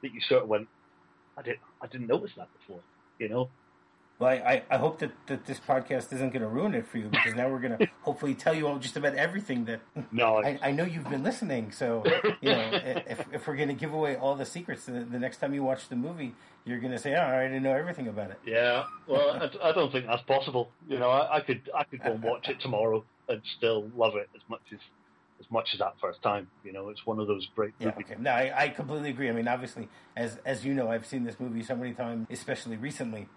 that 0.01 0.13
you 0.13 0.21
sort 0.27 0.43
of 0.43 0.49
went, 0.49 0.67
I 1.37 1.41
didn't, 1.41 1.59
I 1.81 1.87
didn't 1.87 2.07
notice 2.07 2.31
that 2.37 2.49
before. 2.59 2.81
You 3.19 3.29
know? 3.29 3.49
Well, 4.21 4.29
I, 4.29 4.61
I, 4.69 4.77
hope 4.77 4.99
that, 4.99 5.11
that 5.25 5.45
this 5.47 5.59
podcast 5.59 6.13
isn't 6.13 6.31
going 6.31 6.43
to 6.43 6.47
ruin 6.47 6.75
it 6.75 6.85
for 6.85 6.99
you 6.99 7.05
because 7.05 7.33
now 7.33 7.49
we're 7.49 7.59
going 7.59 7.77
to 7.79 7.87
hopefully 8.01 8.35
tell 8.35 8.53
you 8.53 8.67
all 8.67 8.77
just 8.77 8.95
about 8.95 9.15
everything 9.15 9.65
that 9.65 9.81
No, 10.11 10.37
I, 10.37 10.59
I 10.63 10.71
know 10.71 10.83
you've 10.83 11.09
been 11.09 11.23
listening. 11.23 11.71
So, 11.71 12.03
you 12.39 12.51
know, 12.51 12.69
if, 13.07 13.25
if 13.33 13.47
we're 13.47 13.55
going 13.55 13.69
to 13.69 13.73
give 13.73 13.93
away 13.93 14.17
all 14.17 14.35
the 14.35 14.45
secrets, 14.45 14.85
the, 14.85 14.91
the 14.91 15.17
next 15.17 15.37
time 15.37 15.55
you 15.55 15.63
watch 15.63 15.89
the 15.89 15.95
movie, 15.95 16.35
you're 16.65 16.77
going 16.77 16.91
to 16.91 16.99
say, 16.99 17.15
oh, 17.15 17.19
I 17.19 17.33
already 17.33 17.59
know 17.59 17.73
everything 17.73 18.07
about 18.07 18.29
it. 18.29 18.39
yeah. 18.45 18.83
Well, 19.07 19.31
I, 19.31 19.69
I 19.69 19.71
don't 19.71 19.91
think 19.91 20.05
that's 20.05 20.21
possible. 20.21 20.69
You 20.87 20.99
know, 20.99 21.09
I, 21.09 21.37
I 21.37 21.39
could, 21.39 21.67
I 21.75 21.83
could 21.83 22.03
go 22.03 22.11
and 22.11 22.21
watch 22.21 22.47
it 22.47 22.59
tomorrow 22.59 23.03
and 23.27 23.41
still 23.57 23.89
love 23.97 24.15
it 24.15 24.29
as 24.35 24.41
much 24.47 24.61
as, 24.71 24.79
as 25.41 25.51
much 25.51 25.69
as 25.73 25.79
that 25.79 25.93
first 25.99 26.21
time. 26.21 26.47
You 26.63 26.73
know, 26.73 26.89
it's 26.89 27.05
one 27.05 27.19
of 27.19 27.27
those 27.27 27.47
great 27.55 27.73
Yeah, 27.79 27.89
movies. 27.89 28.05
okay. 28.05 28.15
No, 28.19 28.31
I, 28.31 28.63
I 28.63 28.69
completely 28.69 29.09
agree. 29.09 29.29
I 29.29 29.33
mean, 29.33 29.47
obviously, 29.47 29.89
as 30.15 30.37
as 30.45 30.65
you 30.65 30.73
know, 30.73 30.89
I've 30.91 31.05
seen 31.05 31.23
this 31.23 31.39
movie 31.39 31.63
so 31.63 31.75
many 31.75 31.93
times, 31.93 32.27
especially 32.29 32.77
recently, 32.77 33.27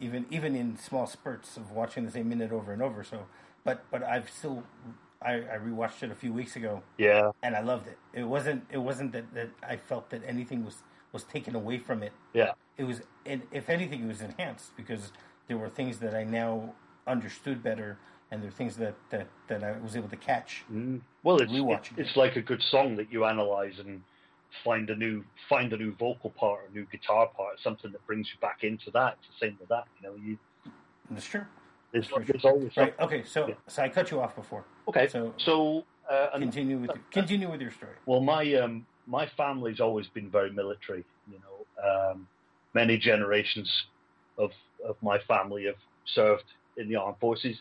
even 0.00 0.26
even 0.30 0.54
in 0.54 0.76
small 0.78 1.06
spurts 1.06 1.56
of 1.56 1.72
watching 1.72 2.04
the 2.06 2.12
same 2.12 2.28
minute 2.28 2.52
over 2.52 2.72
and 2.72 2.82
over. 2.82 3.02
So, 3.04 3.26
but 3.64 3.84
but 3.90 4.02
I've 4.02 4.30
still, 4.30 4.64
I, 5.20 5.34
I 5.34 5.58
rewatched 5.58 6.02
it 6.02 6.10
a 6.10 6.14
few 6.14 6.32
weeks 6.32 6.56
ago, 6.56 6.82
Yeah, 6.96 7.32
and 7.42 7.56
I 7.56 7.60
loved 7.60 7.88
it. 7.88 7.98
It 8.14 8.24
wasn't 8.24 8.64
it 8.70 8.78
wasn't 8.78 9.12
that, 9.12 9.34
that 9.34 9.50
I 9.62 9.76
felt 9.76 10.10
that 10.10 10.22
anything 10.26 10.64
was 10.64 10.76
was 11.12 11.24
taken 11.24 11.54
away 11.56 11.78
from 11.78 12.02
it. 12.02 12.12
yeah, 12.34 12.52
It 12.76 12.84
was, 12.84 13.02
and 13.26 13.42
if 13.50 13.68
anything, 13.68 14.04
it 14.04 14.06
was 14.08 14.20
enhanced 14.20 14.76
because 14.76 15.12
there 15.48 15.56
were 15.58 15.68
things 15.70 15.98
that 15.98 16.14
I 16.14 16.24
now 16.24 16.74
understood 17.06 17.62
better, 17.62 17.98
and 18.30 18.42
there 18.42 18.48
were 18.48 18.56
things 18.56 18.76
that 18.76 18.94
that, 19.10 19.28
that 19.48 19.64
I 19.64 19.72
was 19.78 19.96
able 19.96 20.08
to 20.08 20.16
catch. 20.16 20.64
Mm. 20.72 21.00
Well, 21.22 21.40
it's, 21.40 21.52
Rewatching 21.52 21.98
it's 21.98 22.08
it's 22.10 22.16
like 22.16 22.36
a 22.36 22.42
good 22.42 22.62
song 22.62 22.96
that 22.96 23.12
you 23.12 23.24
analyze 23.24 23.78
and 23.78 24.02
find 24.64 24.88
a 24.90 24.96
new 24.96 25.24
find 25.48 25.72
a 25.72 25.76
new 25.76 25.94
vocal 25.96 26.30
part, 26.30 26.68
a 26.70 26.72
new 26.72 26.86
guitar 26.86 27.28
part, 27.36 27.60
something 27.62 27.92
that 27.92 28.06
brings 28.06 28.28
you 28.32 28.40
back 28.40 28.62
into 28.62 28.90
that. 28.92 29.16
It's 29.18 29.40
the 29.40 29.46
same 29.46 29.56
with 29.60 29.68
that. 29.68 29.84
You 30.00 30.08
know, 30.08 30.16
you 30.16 30.38
That's 31.10 31.26
true. 31.26 31.44
there's, 31.92 32.06
Sure, 32.06 32.24
there's 32.26 32.44
always 32.44 32.76
Right. 32.76 32.94
something. 32.98 33.18
Okay. 33.18 33.24
So 33.24 33.48
Yeah. 33.48 33.54
so 33.66 33.82
I 33.82 33.88
cut 33.88 34.10
you 34.10 34.20
off 34.20 34.36
before. 34.36 34.64
Okay, 34.88 35.08
So 35.08 35.34
so 35.38 35.84
uh, 36.10 36.30
and 36.34 36.42
continue 36.44 36.78
with 36.78 36.90
your, 36.94 37.04
continue 37.10 37.50
with 37.50 37.60
your 37.60 37.70
story. 37.70 37.96
Well, 38.06 38.20
my 38.20 38.54
um, 38.54 38.86
my 39.06 39.26
family's 39.36 39.80
always 39.80 40.06
been 40.08 40.30
very 40.30 40.50
military. 40.50 41.04
You 41.30 41.40
know, 41.40 42.10
um, 42.12 42.28
many 42.74 42.98
generations 42.98 43.70
of 44.38 44.50
of 44.86 44.96
my 45.02 45.18
family 45.20 45.64
have 45.64 45.76
served 46.06 46.44
in 46.78 46.88
the 46.88 46.96
armed 46.96 47.18
forces, 47.20 47.56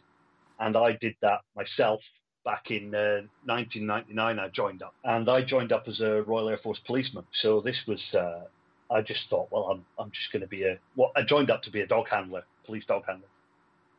and 0.60 0.76
I 0.76 0.98
did 1.00 1.16
that 1.22 1.42
myself 1.56 2.02
back 2.46 2.72
in 2.72 2.96
uh, 2.96 3.28
1999. 3.46 4.40
I 4.40 4.48
joined 4.50 4.82
up, 4.82 4.94
and 5.04 5.30
I 5.30 5.44
joined 5.44 5.72
up 5.72 5.88
as 5.88 6.00
a 6.00 6.24
Royal 6.24 6.50
Air 6.50 6.60
Force 6.64 6.80
policeman. 6.86 7.26
So 7.42 7.62
this 7.62 7.78
was. 7.88 8.02
Uh, 8.14 8.46
I 8.90 9.02
just 9.02 9.22
thought, 9.30 9.50
well, 9.52 9.66
I'm 9.66 9.86
I'm 10.00 10.12
just 10.12 10.32
going 10.32 10.42
to 10.42 10.48
be 10.48 10.64
a. 10.64 10.80
Well, 10.96 11.12
I 11.16 11.24
joined 11.24 11.52
up 11.52 11.64
to 11.64 11.72
be 11.72 11.82
a 11.82 11.88
dog 11.88 12.06
handler, 12.10 12.44
police 12.66 12.86
dog 12.88 13.04
handler, 13.06 13.28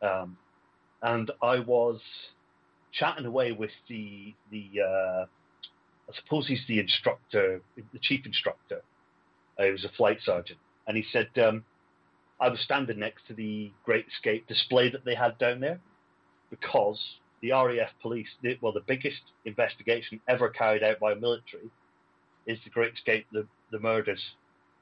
um, 0.03 0.37
and 1.03 1.31
I 1.43 1.61
was 1.61 2.01
chatting 2.93 3.27
away 3.27 3.53
with 3.53 3.73
the 3.89 4.35
the. 4.51 4.71
Uh, 4.83 5.27
I 6.11 6.17
suppose 6.25 6.49
he's 6.49 6.63
the 6.67 6.81
instructor, 6.81 7.61
the 7.77 7.99
chief 8.01 8.25
instructor. 8.25 8.83
Uh, 9.59 9.65
he 9.65 9.73
was 9.73 9.85
a 9.85 9.91
flight 9.91 10.21
sergeant, 10.25 10.59
and 10.87 10.97
he 10.97 11.05
said 11.13 11.29
um, 11.37 11.65
I 12.41 12.49
was 12.49 12.61
standing 12.61 12.99
next 12.99 13.27
to 13.29 13.35
the 13.35 13.73
Great 13.85 14.07
Escape 14.09 14.47
display 14.49 14.89
that 14.91 15.05
they 15.05 15.15
had 15.15 15.37
down 15.37 15.61
there 15.61 15.81
because 16.51 17.01
the 17.43 17.53
RAF 17.53 17.91
police, 18.03 18.29
the, 18.43 18.59
well, 18.61 18.73
the 18.73 18.83
biggest 18.87 19.21
investigation 19.45 20.21
ever 20.29 20.49
carried 20.49 20.83
out 20.83 20.99
by 21.01 21.13
a 21.13 21.17
military 21.17 21.71
is 22.47 22.59
the 22.65 22.71
Great 22.71 22.95
Escape, 22.95 23.27
the, 23.33 23.47
the 23.71 23.79
murders, 23.79 24.23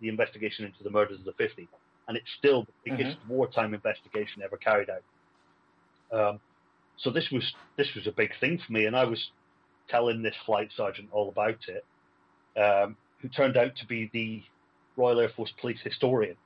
the 0.00 0.09
investigation 0.09 0.64
into 0.64 0.83
the 0.83 0.90
murders 0.90 1.18
of 1.18 1.24
the 1.24 1.33
50, 1.33 1.68
and 2.09 2.16
it's 2.16 2.31
still 2.38 2.64
the 2.64 2.90
biggest 2.90 3.16
wartime 3.29 3.74
investigation 3.74 4.42
ever 4.42 4.57
carried 4.57 4.88
out. 4.90 5.02
Um, 6.12 6.40
so 6.98 7.11
this 7.11 7.29
was 7.31 7.42
this 7.76 7.88
was 7.94 8.07
a 8.07 8.12
big 8.12 8.31
thing 8.40 8.59
for 8.64 8.72
me, 8.72 8.87
and 8.87 8.96
I 8.96 9.05
was 9.05 9.22
telling 9.88 10.22
this 10.22 10.35
flight 10.46 10.70
sergeant 10.76 11.09
all 11.12 11.29
about 11.29 11.59
it, 11.68 11.85
um, 12.61 12.96
who 13.20 13.29
turned 13.29 13.57
out 13.57 13.76
to 13.76 13.87
be 13.87 14.09
the 14.12 14.42
Royal 14.96 15.20
Air 15.20 15.29
Force 15.37 15.52
Police 15.61 15.81
historian, 15.83 16.37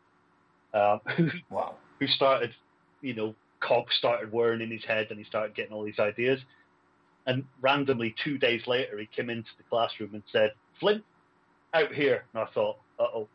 um, 0.74 1.00
who, 1.16 1.28
Wow. 1.50 1.76
who 2.00 2.06
started, 2.06 2.54
you 3.00 3.14
know, 3.14 3.35
cogs 3.61 3.94
started 3.96 4.33
whirring 4.33 4.61
in 4.61 4.70
his 4.70 4.85
head 4.85 5.09
and 5.11 5.18
he 5.18 5.25
started 5.25 5.55
getting 5.55 5.73
all 5.73 5.85
these 5.85 5.99
ideas. 5.99 6.40
And 7.27 7.44
randomly, 7.61 8.14
two 8.25 8.38
days 8.38 8.66
later, 8.66 8.99
he 8.99 9.09
came 9.14 9.31
into 9.31 9.51
the 9.59 9.64
classroom 9.68 10.14
and 10.14 10.23
said, 10.33 10.53
Flint, 10.81 11.05
out 11.75 11.92
here. 11.92 12.25
And 12.35 12.42
I 12.42 12.46
thought, 12.53 12.77
uh 12.99 13.05
oh, 13.14 13.29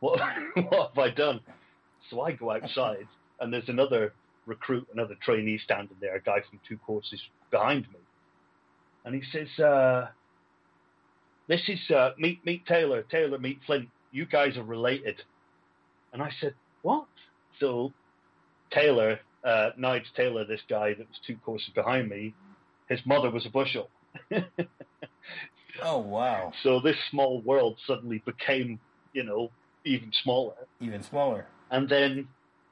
what, 0.00 0.20
what 0.54 0.90
have 0.94 0.98
I 0.98 1.10
done? 1.10 1.40
So 2.10 2.20
I 2.20 2.32
go 2.32 2.50
outside, 2.50 3.06
and 3.40 3.52
there's 3.52 3.68
another 3.68 4.12
recruit, 4.46 4.86
another 4.92 5.14
trainee 5.22 5.58
standing 5.62 5.96
there, 6.00 6.16
a 6.16 6.20
guy 6.20 6.40
from 6.48 6.60
two 6.66 6.78
courses 6.78 7.20
behind 7.50 7.82
me. 7.82 7.98
And 9.04 9.14
he 9.14 9.22
says, 9.30 9.48
uh, 9.62 10.08
This 11.48 11.62
is 11.68 11.78
uh, 11.90 12.10
meet, 12.18 12.44
meet 12.44 12.66
Taylor, 12.66 13.02
Taylor, 13.02 13.38
meet 13.38 13.60
Flint. 13.66 13.88
You 14.10 14.26
guys 14.26 14.56
are 14.56 14.62
related. 14.62 15.22
And 16.12 16.22
I 16.22 16.30
said, 16.40 16.54
What? 16.82 17.06
So 17.60 17.92
Taylor, 18.70 19.20
uh, 19.44 19.70
Nige 19.78 20.12
Taylor, 20.16 20.44
this 20.44 20.60
guy 20.68 20.94
that 20.94 21.08
was 21.08 21.18
two 21.26 21.36
courses 21.44 21.70
behind 21.74 22.08
me, 22.08 22.34
his 22.88 23.00
mother 23.06 23.30
was 23.30 23.46
a 23.46 23.50
Bushell. 23.50 23.88
Oh 25.82 25.98
wow! 25.98 26.52
So 26.62 26.80
this 26.80 26.96
small 27.10 27.40
world 27.42 27.78
suddenly 27.86 28.22
became, 28.24 28.80
you 29.12 29.22
know, 29.22 29.50
even 29.84 30.10
smaller. 30.22 30.54
Even 30.80 31.02
smaller. 31.02 31.46
And 31.70 31.88
then 31.88 32.28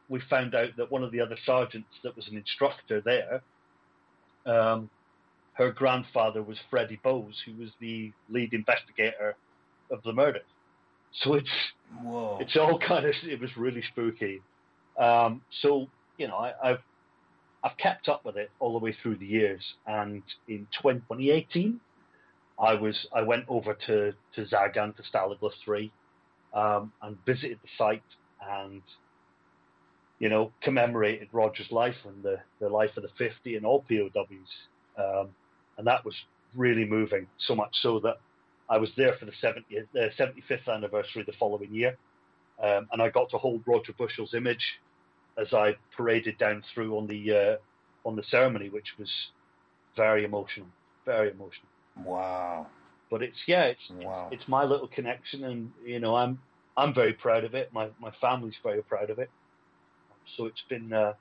we 0.09 0.21
found 0.29 0.55
out 0.55 0.71
that 0.77 0.91
one 0.91 1.05
of 1.05 1.13
the 1.13 1.21
other 1.21 1.37
sergeants 1.45 1.89
that 2.03 2.17
was 2.17 2.29
an 2.29 2.37
instructor 2.37 3.01
there, 3.01 3.43
um, 4.47 4.91
her 5.55 5.71
grandfather 5.73 6.43
was 6.43 6.59
Freddie 6.71 7.01
Bowes, 7.03 7.43
who 7.45 7.55
was 7.55 7.71
the 7.81 8.13
lead 8.29 8.53
investigator 8.53 9.37
of 9.91 10.03
the 10.03 10.13
murder. 10.13 10.41
So 11.23 11.35
it's 11.35 11.51
Whoa! 12.03 12.39
it's 12.41 12.57
all 12.57 12.79
kind 12.79 13.07
of 13.07 13.15
it 13.23 13.41
was 13.41 13.57
really 13.57 13.83
spooky. 13.91 14.43
Um, 14.99 15.43
so 15.63 15.89
you 16.19 16.29
know, 16.29 16.37
I, 16.37 16.53
I've 16.63 16.79
I've 17.65 17.77
kept 17.79 18.09
up 18.09 18.25
with 18.25 18.37
it 18.37 18.51
all 18.61 18.73
the 18.73 18.85
way 18.85 18.97
through 19.03 19.17
the 19.17 19.27
years, 19.27 19.63
and 19.87 20.23
in 20.49 20.67
2018, 20.83 21.81
I 22.61 22.75
was 22.75 23.07
I 23.15 23.23
went 23.23 23.45
over 23.49 23.75
to 23.87 24.13
to 24.35 24.45
Zagan 24.47 24.95
to 24.97 25.03
Stalag 25.03 25.43
Luft 25.43 25.57
three, 25.65 25.93
um, 26.55 26.93
and 27.03 27.17
visited 27.27 27.59
the 27.63 27.69
site 27.77 28.03
and 28.49 28.83
you 30.19 30.29
know 30.29 30.53
commemorated 30.63 31.29
Roger's 31.33 31.71
life 31.71 31.97
and 32.05 32.23
the 32.23 32.39
the 32.61 32.69
life 32.69 32.97
of 32.97 33.03
the 33.03 33.11
50 33.19 33.57
and 33.57 33.67
all 33.67 33.85
POWs, 33.89 34.13
um, 34.99 35.29
and 35.79 35.87
that 35.87 36.05
was 36.05 36.15
really 36.55 36.85
moving. 36.85 37.27
So 37.47 37.55
much 37.55 37.75
so 37.83 38.01
that 38.01 38.17
I 38.71 38.79
was 38.79 38.91
there 38.97 39.15
for 39.19 39.27
the 39.27 39.33
70th, 39.43 39.87
the 39.93 40.11
75th 40.19 40.73
anniversary 40.73 41.25
the 41.27 41.35
following 41.39 41.73
year, 41.75 41.97
um, 42.63 42.89
and 42.93 43.03
I 43.03 43.11
got 43.11 43.31
to 43.31 43.39
hold 43.39 43.63
Roger 43.67 43.93
Bushell's 43.93 44.35
image 44.35 44.65
as 45.39 45.53
I 45.53 45.77
paraded 45.97 46.39
down 46.39 46.63
through 46.73 46.97
on 46.97 47.07
the 47.07 47.33
uh, 47.33 48.09
on 48.09 48.17
the 48.17 48.23
ceremony, 48.25 48.69
which 48.69 48.95
was 48.99 49.11
very 49.97 50.25
emotional, 50.25 50.69
very 51.05 51.31
emotional. 51.31 51.69
wow! 52.05 52.67
But 53.11 53.23
it's 53.23 53.39
yeah, 53.47 53.65
it's 53.65 53.91
Wow! 53.91 54.29
it's 54.33 54.49
my 54.49 54.65
little 54.65 54.89
connection, 54.89 55.45
and 55.45 55.71
you 55.85 56.01
know 56.01 56.17
I'm 56.17 56.39
I'm 56.77 56.95
very 56.95 57.13
proud 57.13 57.45
of 57.45 57.55
it. 57.55 57.73
My 57.73 57.89
my 58.01 58.11
family's 58.21 58.57
very 58.63 58.83
proud 58.83 59.11
of 59.11 59.19
it. 59.19 59.31
So 60.37 60.47
it's 60.47 60.63
been 60.69 60.93
uh, 60.93 61.15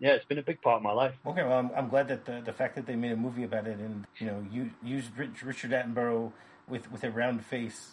yeah, 0.00 0.12
it's 0.12 0.24
been 0.26 0.38
a 0.38 0.42
big 0.42 0.60
part 0.62 0.76
of 0.76 0.82
my 0.82 0.92
life. 0.92 1.14
Okay, 1.26 1.42
well, 1.42 1.58
I'm, 1.58 1.70
I'm 1.76 1.88
glad 1.88 2.08
that 2.08 2.24
the, 2.24 2.42
the 2.44 2.52
fact 2.52 2.74
that 2.76 2.86
they 2.86 2.96
made 2.96 3.12
a 3.12 3.16
movie 3.16 3.44
about 3.44 3.66
it 3.66 3.78
and 3.78 4.06
you 4.18 4.26
know 4.26 4.44
you 4.50 4.70
used 4.82 5.10
Richard 5.16 5.70
Attenborough 5.70 6.32
with 6.68 6.90
with 6.90 7.04
a 7.04 7.10
round 7.10 7.44
face, 7.44 7.92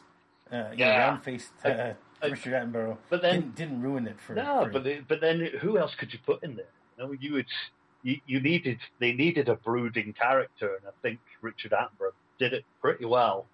uh, 0.52 0.72
Yeah. 0.76 1.00
round 1.00 1.24
faced 1.24 1.54
uh, 1.64 1.94
Richard 2.32 2.54
Attenborough, 2.54 2.98
But 3.10 3.22
then 3.22 3.36
didn't, 3.42 3.56
didn't 3.56 3.82
ruin 3.82 4.08
it 4.08 4.20
for 4.20 4.34
no, 4.34 4.66
for 4.72 4.80
but 4.80 5.08
but 5.08 5.22
then 5.22 5.50
who 5.62 5.78
else 5.78 5.96
could 5.96 6.14
you 6.14 6.20
put 6.26 6.44
in 6.44 6.56
there? 6.56 6.66
You 6.98 7.04
know, 7.04 7.12
you 7.20 7.34
would 7.34 7.46
you, 8.04 8.20
you 8.26 8.40
needed 8.40 8.80
they 9.00 9.14
needed 9.14 9.50
a 9.50 9.56
brooding 9.56 10.14
character, 10.14 10.76
and 10.76 10.86
I 10.88 10.92
think 11.02 11.20
Richard 11.42 11.72
Attenborough 11.72 12.14
did 12.40 12.54
it 12.54 12.66
pretty 12.82 13.06
well. 13.06 13.46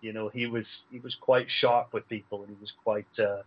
You 0.00 0.12
know, 0.12 0.28
he 0.28 0.46
was 0.46 0.66
he 0.90 0.98
was 1.00 1.14
quite 1.14 1.48
sharp 1.50 1.92
with 1.92 2.08
people, 2.08 2.42
and 2.42 2.50
he 2.50 2.56
was 2.60 2.72
quite 2.84 3.06
uh, 3.18 3.42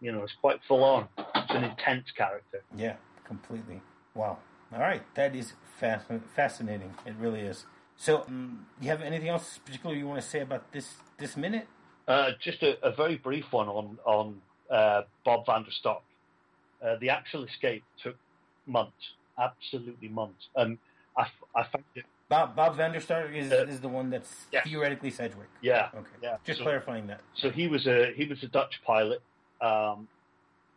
you 0.00 0.12
know, 0.12 0.22
it's 0.22 0.34
quite 0.34 0.60
full 0.68 0.84
on. 0.84 1.08
It's 1.16 1.50
an 1.50 1.64
intense 1.64 2.10
character. 2.14 2.62
Yeah, 2.76 2.96
completely. 3.24 3.80
Wow. 4.14 4.38
All 4.72 4.80
right, 4.80 5.02
that 5.14 5.34
is 5.34 5.54
fascin- 5.80 6.22
fascinating. 6.34 6.94
It 7.06 7.14
really 7.18 7.40
is. 7.40 7.64
So, 7.96 8.24
um, 8.26 8.66
you 8.80 8.88
have 8.88 9.00
anything 9.00 9.28
else 9.28 9.58
particular 9.64 9.94
you 9.94 10.06
want 10.06 10.20
to 10.20 10.28
say 10.28 10.40
about 10.40 10.72
this 10.72 10.94
this 11.16 11.36
minute? 11.36 11.68
Uh, 12.06 12.30
just 12.40 12.62
a, 12.62 12.78
a 12.86 12.92
very 12.94 13.16
brief 13.16 13.46
one 13.52 13.68
on 13.68 13.98
on 14.04 14.40
uh, 14.70 15.02
Bob 15.24 15.46
Vanderstok. 15.46 16.00
Uh, 16.84 16.96
the 17.00 17.08
actual 17.08 17.44
escape 17.44 17.82
took 18.02 18.16
months, 18.66 19.14
absolutely 19.38 20.08
months, 20.08 20.48
and 20.56 20.76
I, 21.16 21.26
I 21.56 21.62
found 21.64 21.84
it. 21.94 22.04
Bob 22.28 22.54
Bob 22.56 22.76
Vanderstar 22.76 23.34
is 23.34 23.50
Uh, 23.50 23.64
is 23.68 23.80
the 23.80 23.88
one 23.88 24.10
that's 24.10 24.46
yeah. 24.52 24.62
theoretically 24.64 25.10
Sedgwick. 25.10 25.48
Yeah, 25.62 25.88
Okay. 25.94 26.08
yeah. 26.22 26.36
Just 26.44 26.58
So- 26.58 26.64
clarifying 26.64 27.06
that. 27.06 27.20
So 27.36 27.50
he 27.50 27.68
was 27.68 27.86
a 27.86 28.12
he 28.14 28.26
was 28.26 28.42
a 28.42 28.48
Dutch 28.48 28.82
pilot, 28.84 29.22
um, 29.62 30.08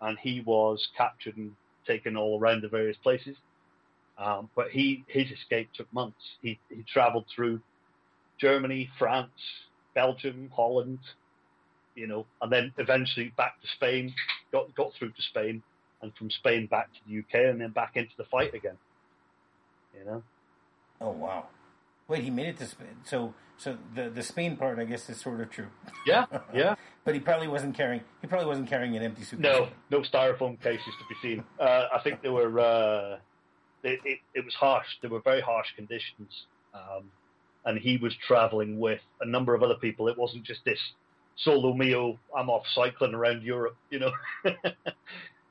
and 0.02 0.18
he 0.20 0.40
was 0.42 0.88
captured 0.96 1.36
and 1.36 1.56
taken 1.86 2.16
all 2.16 2.40
around 2.40 2.62
the 2.62 2.70
various 2.70 2.98
places. 2.98 3.36
Um, 4.18 4.50
but 4.56 4.72
he 4.72 5.04
his 5.08 5.30
escape 5.32 5.74
took 5.74 5.92
months. 5.94 6.38
He 6.42 6.58
he 6.70 6.84
travelled 6.84 7.26
through 7.36 7.62
Germany, 8.38 8.90
France, 8.98 9.32
Belgium, 9.98 10.52
Holland, 10.56 11.00
you 11.96 12.06
know, 12.06 12.28
and 12.40 12.52
then 12.52 12.72
eventually 12.78 13.34
back 13.36 13.60
to 13.64 13.68
Spain. 13.68 14.14
Got 14.52 14.76
got 14.76 14.94
through 14.94 15.10
to 15.10 15.22
Spain, 15.24 15.64
and 16.04 16.16
from 16.16 16.30
Spain 16.30 16.68
back 16.68 16.90
to 16.94 17.00
the 17.08 17.18
UK, 17.20 17.50
and 17.50 17.60
then 17.60 17.72
back 17.72 17.94
into 17.96 18.16
the 18.16 18.26
fight 18.26 18.54
again. 18.54 18.78
You 19.98 20.06
know. 20.06 20.24
Oh 21.02 21.10
wow. 21.10 21.48
Wait, 22.08 22.24
he 22.24 22.30
made 22.30 22.46
it 22.46 22.58
to 22.60 22.68
Spain. 22.68 22.98
So 23.06 23.34
so 23.58 23.76
the 23.96 24.12
the 24.12 24.22
Spain 24.22 24.56
part, 24.56 24.78
I 24.78 24.86
guess, 24.86 25.10
is 25.10 25.20
sort 25.20 25.42
of 25.42 25.50
true. 25.50 25.70
Yeah, 26.06 26.26
yeah. 26.54 26.76
But 27.04 27.16
he 27.16 27.20
probably 27.20 27.48
wasn't 27.48 27.76
carrying. 27.76 28.02
He 28.22 28.28
probably 28.28 28.46
wasn't 28.46 28.70
carrying 28.70 28.96
an 28.96 29.02
empty 29.02 29.24
suitcase. 29.24 29.52
No, 29.52 29.70
no 29.90 30.02
styrofoam 30.02 30.62
cases 30.62 30.94
to 31.00 31.06
be 31.10 31.16
seen. 31.24 31.44
Uh, 31.60 31.88
I 31.92 32.00
think 32.04 32.22
they 32.22 32.30
were. 32.30 32.60
Uh, 32.60 33.18
it, 33.84 34.00
it, 34.06 34.20
it 34.36 34.46
was 34.46 34.54
harsh. 34.54 34.88
There 35.02 35.10
were 35.10 35.22
very 35.22 35.42
harsh 35.42 35.70
conditions, 35.76 36.46
um, 36.74 37.10
and 37.68 37.78
he 37.78 37.98
was 37.98 38.16
traveling 38.16 38.80
with 38.80 39.02
a 39.22 39.28
number 39.28 39.54
of 39.54 39.62
other 39.62 39.76
people. 39.76 40.08
It 40.08 40.18
wasn't 40.18 40.44
just 40.44 40.64
this 40.66 40.80
solo 41.36 41.74
mio. 41.74 42.18
I'm 42.36 42.50
off 42.50 42.64
cycling 42.74 43.14
around 43.14 43.44
Europe. 43.44 43.76
You 43.92 44.00
know, 44.00 44.12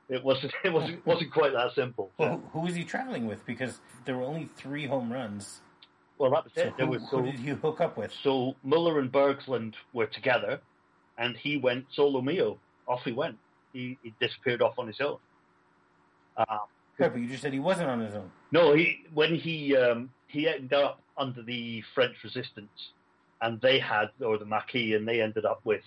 it 0.09 0.23
wasn't. 0.23 0.51
It 0.63 0.73
wasn't. 0.73 1.05
wasn't 1.05 1.31
quite 1.31 1.53
that 1.53 1.73
simple. 1.75 2.09
Well, 2.17 2.41
who, 2.53 2.59
who 2.59 2.65
was 2.65 2.75
he 2.75 2.83
traveling 2.83 3.27
with? 3.27 3.45
Because 3.45 3.79
there 4.05 4.17
were 4.17 4.23
only 4.23 4.49
three 4.57 4.87
home 4.87 5.13
runs. 5.13 5.61
Well, 6.17 6.31
that 6.31 6.43
was 6.43 6.53
So 6.55 6.61
it. 6.63 6.73
Who, 6.79 6.87
was 6.87 7.03
who 7.09 7.21
did 7.21 7.35
he 7.35 7.49
hook 7.51 7.79
up 7.79 7.97
with? 7.97 8.11
so 8.23 8.55
Muller 8.63 8.99
and 8.99 9.11
Bergsland 9.11 9.75
were 9.93 10.07
together, 10.07 10.59
and 11.19 11.37
he 11.37 11.57
went 11.57 11.85
solo 11.93 12.21
mio. 12.21 12.57
Off 12.87 13.01
he 13.05 13.11
went. 13.11 13.37
He, 13.73 13.99
he 14.01 14.11
disappeared 14.19 14.63
off 14.63 14.79
on 14.79 14.87
his 14.87 14.99
own. 15.01 15.17
Um, 16.35 16.45
Right, 16.99 17.13
but 17.13 17.21
you 17.21 17.27
just 17.27 17.43
said 17.43 17.53
he 17.53 17.59
wasn't 17.59 17.89
on 17.89 17.99
his 17.99 18.15
own. 18.15 18.31
No, 18.51 18.73
he 18.73 19.05
when 19.13 19.35
he 19.35 19.75
um, 19.77 20.09
he 20.25 20.47
ended 20.49 20.73
up 20.73 20.99
under 21.17 21.41
the 21.43 21.83
French 21.95 22.15
resistance, 22.23 22.71
and 23.41 23.59
they 23.61 23.79
had 23.79 24.07
or 24.21 24.37
the 24.37 24.45
Maquis, 24.45 24.93
and 24.95 25.07
they 25.07 25.21
ended 25.21 25.45
up 25.45 25.61
with, 25.63 25.83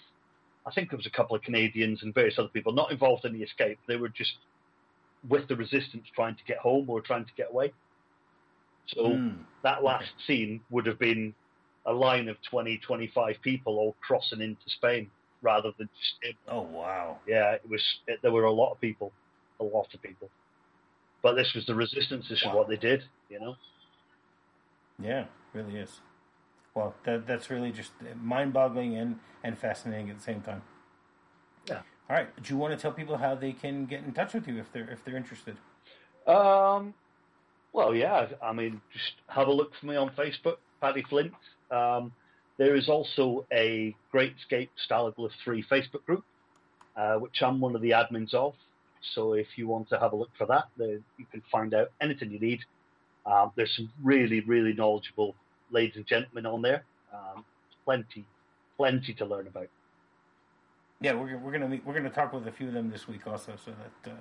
I 0.66 0.70
think 0.72 0.90
there 0.90 0.96
was 0.96 1.06
a 1.06 1.10
couple 1.10 1.36
of 1.36 1.42
Canadians 1.42 2.02
and 2.02 2.14
various 2.14 2.38
other 2.38 2.48
people 2.48 2.72
not 2.72 2.90
involved 2.92 3.24
in 3.24 3.32
the 3.32 3.42
escape. 3.42 3.78
They 3.88 3.96
were 3.96 4.08
just 4.08 4.32
with 5.28 5.48
the 5.48 5.56
resistance 5.56 6.06
trying 6.14 6.36
to 6.36 6.44
get 6.44 6.58
home 6.58 6.88
or 6.88 7.00
trying 7.00 7.24
to 7.26 7.34
get 7.36 7.50
away. 7.50 7.72
So 8.88 9.04
Mm. 9.04 9.44
that 9.62 9.82
last 9.82 10.10
scene 10.26 10.64
would 10.70 10.86
have 10.86 10.98
been 10.98 11.34
a 11.86 11.92
line 11.92 12.28
of 12.28 12.36
20, 12.50 12.78
25 12.78 13.36
people 13.42 13.78
all 13.78 13.96
crossing 14.02 14.40
into 14.40 14.68
Spain 14.68 15.10
rather 15.42 15.72
than 15.78 15.88
just 15.98 16.14
him. 16.22 16.38
Oh 16.48 16.62
wow. 16.62 17.18
Yeah, 17.26 17.52
it 17.52 17.68
was. 17.68 17.82
It, 18.06 18.20
there 18.22 18.32
were 18.32 18.44
a 18.44 18.52
lot 18.52 18.72
of 18.72 18.80
people, 18.80 19.12
a 19.60 19.64
lot 19.64 19.92
of 19.94 20.02
people. 20.02 20.30
But 21.22 21.34
this 21.34 21.52
was 21.54 21.66
the 21.66 21.74
resistance. 21.74 22.28
This 22.28 22.42
Wow. 22.44 22.50
is 22.50 22.56
what 22.56 22.68
they 22.68 22.76
did. 22.76 23.02
You 23.28 23.40
know. 23.40 23.56
Yeah, 25.02 25.26
really 25.52 25.76
is. 25.76 26.00
Well, 26.74 26.94
that 27.04 27.26
that's 27.26 27.50
really 27.50 27.72
just 27.72 27.92
mind-boggling 28.20 28.96
and 28.96 29.18
and 29.42 29.58
fascinating 29.58 30.10
at 30.10 30.18
the 30.18 30.22
same 30.22 30.40
time. 30.40 30.62
Yeah. 31.66 31.82
All 32.08 32.16
right. 32.16 32.42
Do 32.42 32.52
you 32.52 32.58
want 32.58 32.74
to 32.76 32.80
tell 32.80 32.92
people 32.92 33.16
how 33.16 33.34
they 33.34 33.52
can 33.52 33.86
get 33.86 34.04
in 34.04 34.12
touch 34.12 34.34
with 34.34 34.46
you 34.46 34.58
if 34.58 34.72
they're 34.72 34.88
if 34.90 35.04
they're 35.04 35.16
interested? 35.16 35.56
Um, 36.26 36.94
well, 37.72 37.94
yeah. 37.94 38.28
I 38.42 38.52
mean, 38.52 38.80
just 38.92 39.14
have 39.28 39.48
a 39.48 39.52
look 39.52 39.72
for 39.74 39.86
me 39.86 39.96
on 39.96 40.10
Facebook, 40.10 40.56
Paddy 40.80 41.04
Flint. 41.08 41.34
Um, 41.70 42.12
there 42.58 42.74
is 42.76 42.88
also 42.88 43.46
a 43.52 43.94
Great 44.12 44.34
Escape 44.38 44.70
Stalag 44.88 45.14
Luft 45.16 45.36
3 45.42 45.62
Facebook 45.64 46.04
group, 46.04 46.24
uh, 46.96 47.14
which 47.14 47.42
I'm 47.42 47.60
one 47.60 47.74
of 47.74 47.80
the 47.80 47.92
admins 47.92 48.34
of. 48.34 48.54
So 49.14 49.32
if 49.32 49.46
you 49.56 49.66
want 49.66 49.88
to 49.88 49.98
have 49.98 50.12
a 50.12 50.16
look 50.16 50.30
for 50.36 50.46
that, 50.46 50.64
there, 50.76 50.98
you 51.16 51.26
can 51.30 51.42
find 51.50 51.72
out 51.72 51.90
anything 52.00 52.30
you 52.30 52.38
need. 52.38 52.60
Um, 53.26 53.52
there's 53.54 53.74
some 53.76 53.90
really, 54.02 54.40
really 54.40 54.72
knowledgeable 54.72 55.34
ladies 55.70 55.96
and 55.96 56.06
gentlemen 56.06 56.46
on 56.46 56.62
there. 56.62 56.84
Um, 57.12 57.44
plenty, 57.84 58.24
plenty 58.76 59.14
to 59.14 59.24
learn 59.24 59.46
about. 59.46 59.68
Yeah, 61.00 61.14
we're 61.14 61.38
we're 61.38 61.52
gonna 61.52 61.68
meet, 61.68 61.84
we're 61.84 61.94
gonna 61.94 62.10
talk 62.10 62.32
with 62.32 62.46
a 62.46 62.52
few 62.52 62.68
of 62.68 62.74
them 62.74 62.90
this 62.90 63.08
week 63.08 63.26
also, 63.26 63.54
so 63.64 63.70
that 63.70 64.10
uh, 64.12 64.16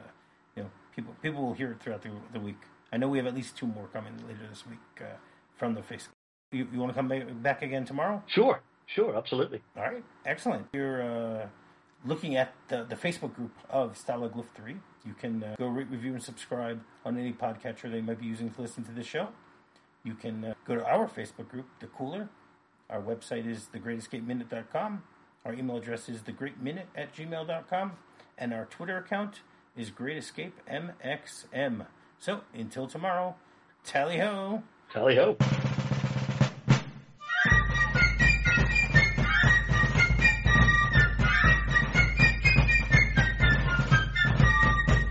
you 0.55 0.63
know 0.63 0.69
people 0.95 1.13
people 1.21 1.45
will 1.45 1.53
hear 1.53 1.71
it 1.71 1.81
throughout 1.81 2.01
the, 2.01 2.11
the 2.31 2.39
week. 2.39 2.61
I 2.91 2.97
know 2.97 3.07
we 3.07 3.17
have 3.17 3.27
at 3.27 3.35
least 3.35 3.57
two 3.57 3.67
more 3.67 3.87
coming 3.91 4.13
later 4.27 4.47
this 4.49 4.65
week 4.65 4.79
uh, 5.01 5.17
from 5.57 5.73
the 5.73 5.81
Facebook. 5.81 6.13
You, 6.51 6.67
you 6.71 6.79
want 6.79 6.91
to 6.91 6.95
come 6.95 7.41
back 7.43 7.61
again 7.61 7.85
tomorrow? 7.85 8.23
Sure, 8.27 8.61
sure, 8.87 9.15
absolutely. 9.15 9.61
All 9.77 9.83
right, 9.83 10.03
excellent. 10.25 10.67
You're 10.73 11.03
uh, 11.03 11.47
looking 12.05 12.35
at 12.35 12.55
the, 12.69 12.85
the 12.85 12.95
Facebook 12.95 13.35
group 13.35 13.51
of 13.69 13.93
Stalag 13.93 14.35
Luft 14.35 14.55
3. 14.55 14.77
You 15.05 15.13
can 15.13 15.43
uh, 15.43 15.55
go 15.57 15.67
rate, 15.67 15.87
review, 15.89 16.13
and 16.13 16.23
subscribe 16.23 16.81
on 17.05 17.17
any 17.17 17.33
podcatcher 17.33 17.91
they 17.91 18.01
might 18.01 18.19
be 18.19 18.25
using 18.25 18.49
to 18.51 18.61
listen 18.61 18.83
to 18.83 18.91
this 18.91 19.07
show. 19.07 19.29
You 20.03 20.13
can 20.13 20.43
uh, 20.43 20.53
go 20.65 20.75
to 20.75 20.85
our 20.85 21.07
Facebook 21.07 21.49
group, 21.49 21.65
The 21.79 21.87
Cooler. 21.87 22.29
Our 22.89 23.01
website 23.01 23.47
is 23.47 23.67
thegreatescapeminute.com. 23.73 25.03
Our 25.45 25.53
email 25.53 25.77
address 25.77 26.09
is 26.09 26.21
thegreatminute 26.21 26.85
at 26.95 27.15
gmail.com. 27.15 27.91
And 28.37 28.53
our 28.53 28.65
Twitter 28.65 28.97
account 28.97 29.41
is 29.75 29.91
greatescapemxm. 29.91 31.85
So 32.19 32.41
until 32.53 32.87
tomorrow, 32.87 33.35
tally 33.83 34.17
ho! 34.17 34.63
Tally 34.91 35.15
ho. 35.15 35.37